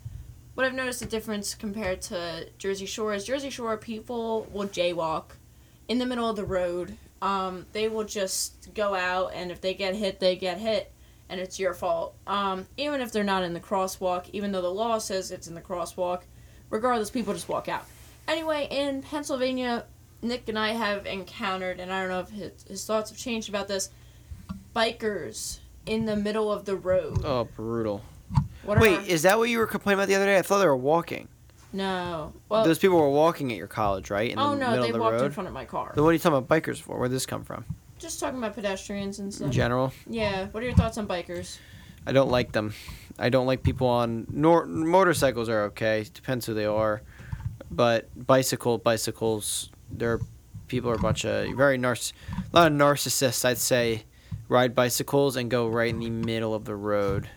[0.54, 5.32] what I've noticed a difference compared to Jersey Shore is Jersey Shore people will jaywalk
[5.88, 6.98] in the middle of the road.
[7.22, 10.92] Um, they will just go out, and if they get hit, they get hit,
[11.30, 12.16] and it's your fault.
[12.28, 15.56] Um, even if they're not in the crosswalk, even though the law says it's in
[15.56, 16.22] the crosswalk,
[16.70, 17.86] regardless, people just walk out.
[18.28, 19.86] Anyway, in Pennsylvania,
[20.22, 23.50] Nick and I have encountered, and I don't know if his, his thoughts have changed
[23.50, 23.90] about this,
[24.76, 27.24] bikers in the middle of the road.
[27.24, 28.02] oh brutal.
[28.64, 30.38] What Wait, our- is that what you were complaining about the other day?
[30.38, 31.28] I thought they were walking.
[31.72, 32.34] no.
[32.50, 34.32] Well, Those people were walking at your college, right?
[34.32, 35.94] In oh the no, middle they of the walked in front of my car.
[35.96, 36.98] So what are you talking about bikers for?
[36.98, 37.64] Where'd this come from?
[38.00, 39.46] Just talking about pedestrians and stuff.
[39.48, 40.48] In general, Yeah.
[40.48, 41.58] What are your thoughts on bikers?
[42.06, 42.74] I don't like them.
[43.20, 46.06] I don't like people on nor- motorcycles are okay.
[46.14, 47.02] Depends who they are,
[47.72, 50.20] but bicycle bicycles, they're
[50.68, 52.14] people are a bunch of very narciss,
[52.54, 53.46] a lot of narcissists.
[53.46, 54.04] I'd say
[54.50, 57.30] ride bicycles and go right in the middle of the road,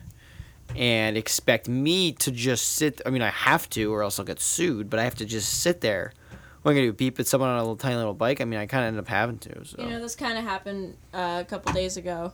[0.75, 3.01] and expect me to just sit.
[3.05, 4.89] I mean, I have to, or else I'll get sued.
[4.89, 6.13] But I have to just sit there.
[6.61, 6.93] What am I gonna do?
[6.93, 8.39] Beep at someone on a little tiny little bike?
[8.39, 9.65] I mean, I kind of end up having to.
[9.65, 9.81] So.
[9.81, 12.33] You know, this kind of happened uh, a couple days ago.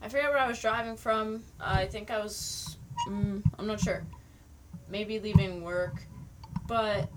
[0.00, 1.42] I forget where I was driving from.
[1.60, 2.76] I think I was.
[3.08, 4.04] Mm, I'm not sure.
[4.88, 6.02] Maybe leaving work,
[6.66, 7.08] but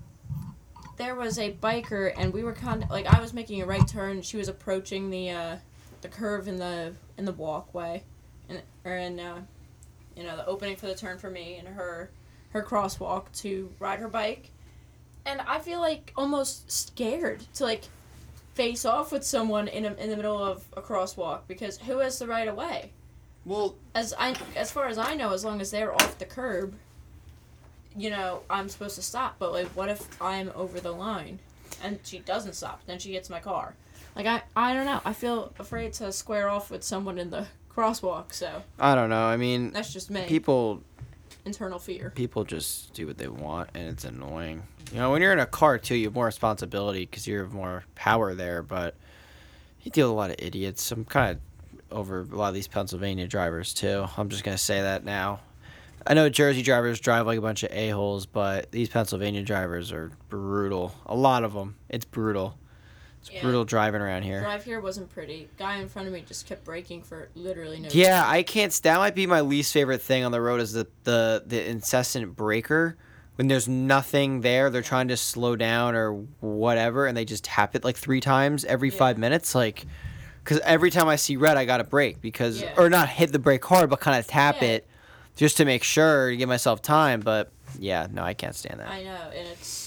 [0.98, 3.88] there was a biker, and we were kind of like I was making a right
[3.88, 4.22] turn.
[4.22, 5.56] She was approaching the uh,
[6.02, 8.04] the curve in the in the walkway,
[8.50, 9.42] and or in uh,
[10.16, 12.10] you know the opening for the turn for me and her
[12.52, 14.50] her crosswalk to ride her bike,
[15.26, 17.86] and I feel like almost scared to like
[18.56, 22.18] face off with someone in a, in the middle of a crosswalk because who has
[22.18, 22.92] the right of way?
[23.46, 26.74] well, As I as far as I know, as long as they're off the curb,
[27.98, 29.36] you know, I'm supposed to stop.
[29.40, 31.40] But like, what if I'm over the line
[31.84, 32.82] and she doesn't stop?
[32.86, 33.74] Then she hits my car.
[34.16, 35.02] Like I I don't know.
[35.06, 38.34] I feel afraid to square off with someone in the crosswalk.
[38.34, 39.26] So I don't know.
[39.26, 40.24] I mean, that's just me.
[40.28, 40.82] people
[41.46, 42.12] Internal fear.
[42.14, 45.46] people just do what they want and it's annoying you know when you're in a
[45.46, 48.96] car too you have more responsibility because you have more power there but
[49.82, 52.68] you deal with a lot of idiots i'm kind of over a lot of these
[52.68, 55.40] pennsylvania drivers too i'm just going to say that now
[56.08, 60.12] i know jersey drivers drive like a bunch of a-holes but these pennsylvania drivers are
[60.30, 62.58] brutal a lot of them it's brutal
[63.32, 63.42] Yeah.
[63.42, 64.40] brutal driving around here.
[64.40, 65.50] Drive here wasn't pretty.
[65.60, 67.86] Guy in front of me just kept braking for literally no.
[67.86, 68.00] Reason.
[68.00, 68.72] Yeah, I can't.
[68.84, 72.38] That might be my least favorite thing on the road is the the the incessant
[72.38, 72.96] breaker.
[73.36, 77.76] When there's nothing there, they're trying to slow down or whatever, and they just tap
[77.76, 78.98] it like three times every Yeah.
[78.98, 79.54] five minutes.
[79.54, 79.86] Like,
[80.42, 82.76] because every time I see red, I got to brake because, Yeah.
[82.78, 84.88] or not hit the brake hard, but kind of tap it
[85.38, 87.22] just to make sure to give myself time.
[87.22, 88.90] But yeah, no, I can't stand that.
[88.90, 89.86] I know, and it's.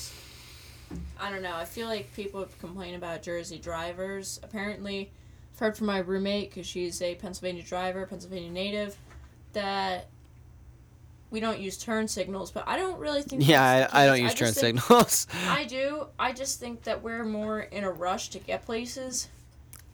[1.21, 1.55] I don't know.
[1.55, 4.41] I feel like people complain about Jersey drivers.
[4.43, 5.11] Apparently,
[5.55, 8.97] I've heard from my roommate because she's a Pennsylvania driver, Pennsylvania native,
[9.53, 10.09] that
[11.31, 12.51] we don't use turn signals.
[12.51, 13.47] But I don't really think.
[13.47, 15.27] yeah, I, I don't use turn think- signals.
[15.49, 16.07] I do.
[16.19, 19.29] I just think that we're more in a rush to get places.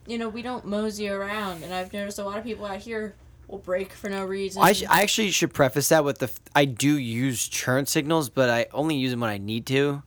[0.07, 3.17] You know, we don't mosey around, and I've noticed a lot of people out here
[3.49, 4.63] will brake for no reason.
[4.63, 8.29] I, sh- I actually should preface that with the f- I do use turn signals,
[8.29, 10.03] but I only use them when I need to,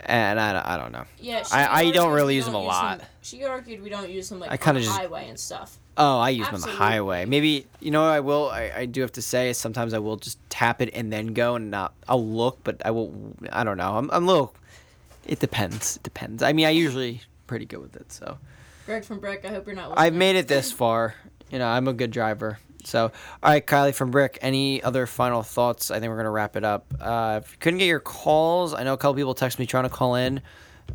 [0.00, 1.04] and I, don't- I don't know.
[1.20, 3.02] yeah, she I- I don't really use them a lot.
[3.22, 5.78] she argued we don't use them like I on the just- highway and stuff.
[5.94, 7.26] Oh, I use them on the highway.
[7.26, 8.48] Maybe you know I will.
[8.48, 11.54] I, I do have to say sometimes I will just tap it and then go
[11.54, 11.92] and not.
[12.08, 13.12] I'll look, but I will.
[13.52, 13.98] I don't know.
[13.98, 14.54] I'm I'm a little.
[15.26, 15.96] It depends.
[15.96, 16.42] It depends.
[16.42, 18.10] I mean, I usually pretty good with it.
[18.10, 18.38] So
[18.86, 19.90] Greg from Brick, I hope you're not.
[19.90, 20.06] Listening.
[20.06, 21.14] I've made it this far.
[21.50, 22.58] You know, I'm a good driver.
[22.84, 23.04] So,
[23.42, 24.38] all right, Kylie from Brick.
[24.42, 25.90] Any other final thoughts?
[25.90, 26.92] I think we're gonna wrap it up.
[27.00, 29.84] Uh, if you couldn't get your calls, I know a couple people text me trying
[29.84, 30.40] to call in.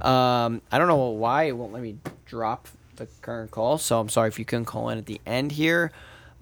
[0.01, 2.67] Um, I don't know why it won't let me drop
[2.97, 3.77] the current call.
[3.77, 5.91] So I'm sorry if you couldn't call in at the end here.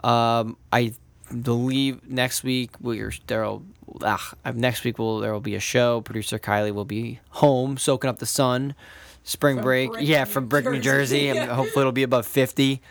[0.04, 0.94] Um, I
[1.42, 3.64] believe next week we're there'll
[4.02, 6.02] ah, next week will there will be a show.
[6.02, 8.76] Producer Kylie will be home soaking up the sun.
[9.24, 11.28] Spring From break, Brick, yeah, from Brick, New Jersey.
[11.28, 11.30] Jersey.
[11.30, 12.82] and hopefully it'll be above fifty.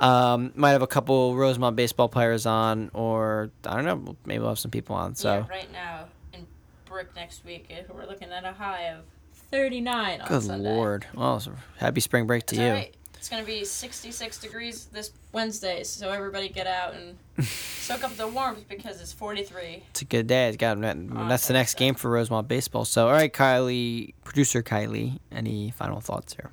[0.00, 4.48] Um, might have a couple Rosemont baseball players on, or I don't know, maybe we'll
[4.48, 5.14] have some people on.
[5.14, 6.46] So Yeah, right now in
[6.86, 9.04] Brick next week, eh, we're looking at a high of
[9.50, 12.62] 39 on good lord, well, so happy spring break to you.
[12.62, 12.94] alright.
[13.14, 18.26] It's gonna be 66 degrees this Wednesday, so everybody get out and soak up the
[18.26, 19.82] warmth because it's 43.
[19.90, 20.48] It's a good day.
[20.48, 22.86] It's got that's the next game for Rosemont baseball.
[22.86, 26.50] So all right, Kylie, producer Kylie, any final thoughts here?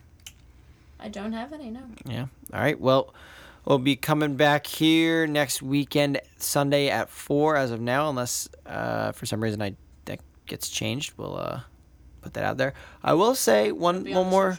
[0.99, 1.83] I don't have any, no.
[2.05, 2.25] Yeah.
[2.53, 2.77] All right.
[2.77, 3.13] Well,
[3.67, 7.57] we'll be coming back here next weekend, Sunday at four.
[7.57, 11.59] As of now, unless uh, for some reason I that gets changed, we'll uh,
[12.21, 12.73] put that out there.
[13.03, 14.57] I will say one one on more.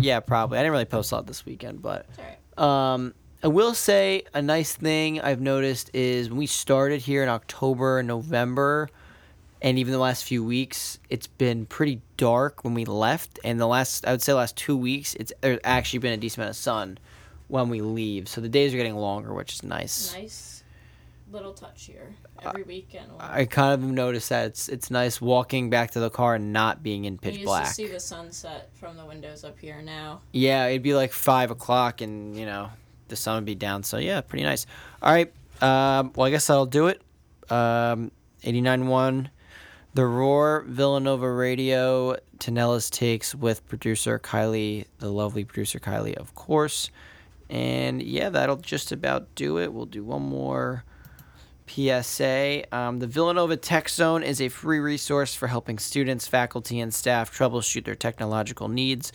[0.00, 0.58] Yeah, probably.
[0.58, 2.94] I didn't really post a lot this weekend, but It's alright.
[2.94, 7.28] um, I will say a nice thing I've noticed is when we started here in
[7.28, 8.88] October and November,
[9.62, 13.38] and even the last few weeks, it's been pretty dark when we left.
[13.44, 16.38] And the last, I would say, last two weeks, it's there's actually been a decent
[16.38, 16.98] amount of sun
[17.50, 18.28] when we leave.
[18.28, 20.14] So the days are getting longer, which is nice.
[20.14, 20.62] Nice
[21.30, 22.14] little touch here.
[22.42, 23.10] Every weekend.
[23.18, 26.82] I kind of noticed that it's it's nice walking back to the car and not
[26.82, 27.68] being in pitch used black.
[27.68, 30.20] to see the sunset from the windows up here now.
[30.32, 32.70] Yeah, it'd be like five o'clock, and you know
[33.08, 33.82] the sun would be down.
[33.82, 34.66] So yeah, pretty nice.
[35.02, 35.32] All right.
[35.60, 37.02] Um, well, I guess that'll do it.
[37.50, 39.28] Um, 89.1,
[39.92, 46.90] The Roar, Villanova Radio, Tanella's Takes with producer Kylie, the lovely producer Kylie, of course.
[47.50, 49.72] And yeah, that'll just about do it.
[49.72, 50.84] We'll do one more
[51.66, 52.64] PSA.
[52.72, 57.36] Um, the Villanova Tech Zone is a free resource for helping students, faculty, and staff
[57.36, 59.12] troubleshoot their technological needs.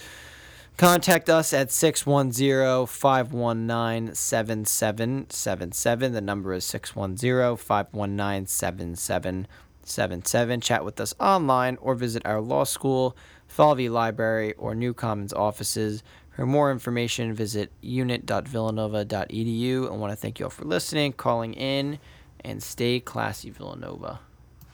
[0.77, 6.11] Contact us at 610 519 7777.
[6.11, 10.59] The number is 610 519 7777.
[10.59, 13.15] Chat with us online or visit our law school,
[13.47, 16.03] Falvey Library, or New Commons offices.
[16.35, 19.87] For more information, visit unit.villanova.edu.
[19.87, 21.99] I want to thank you all for listening, calling in,
[22.43, 24.19] and stay classy, Villanova.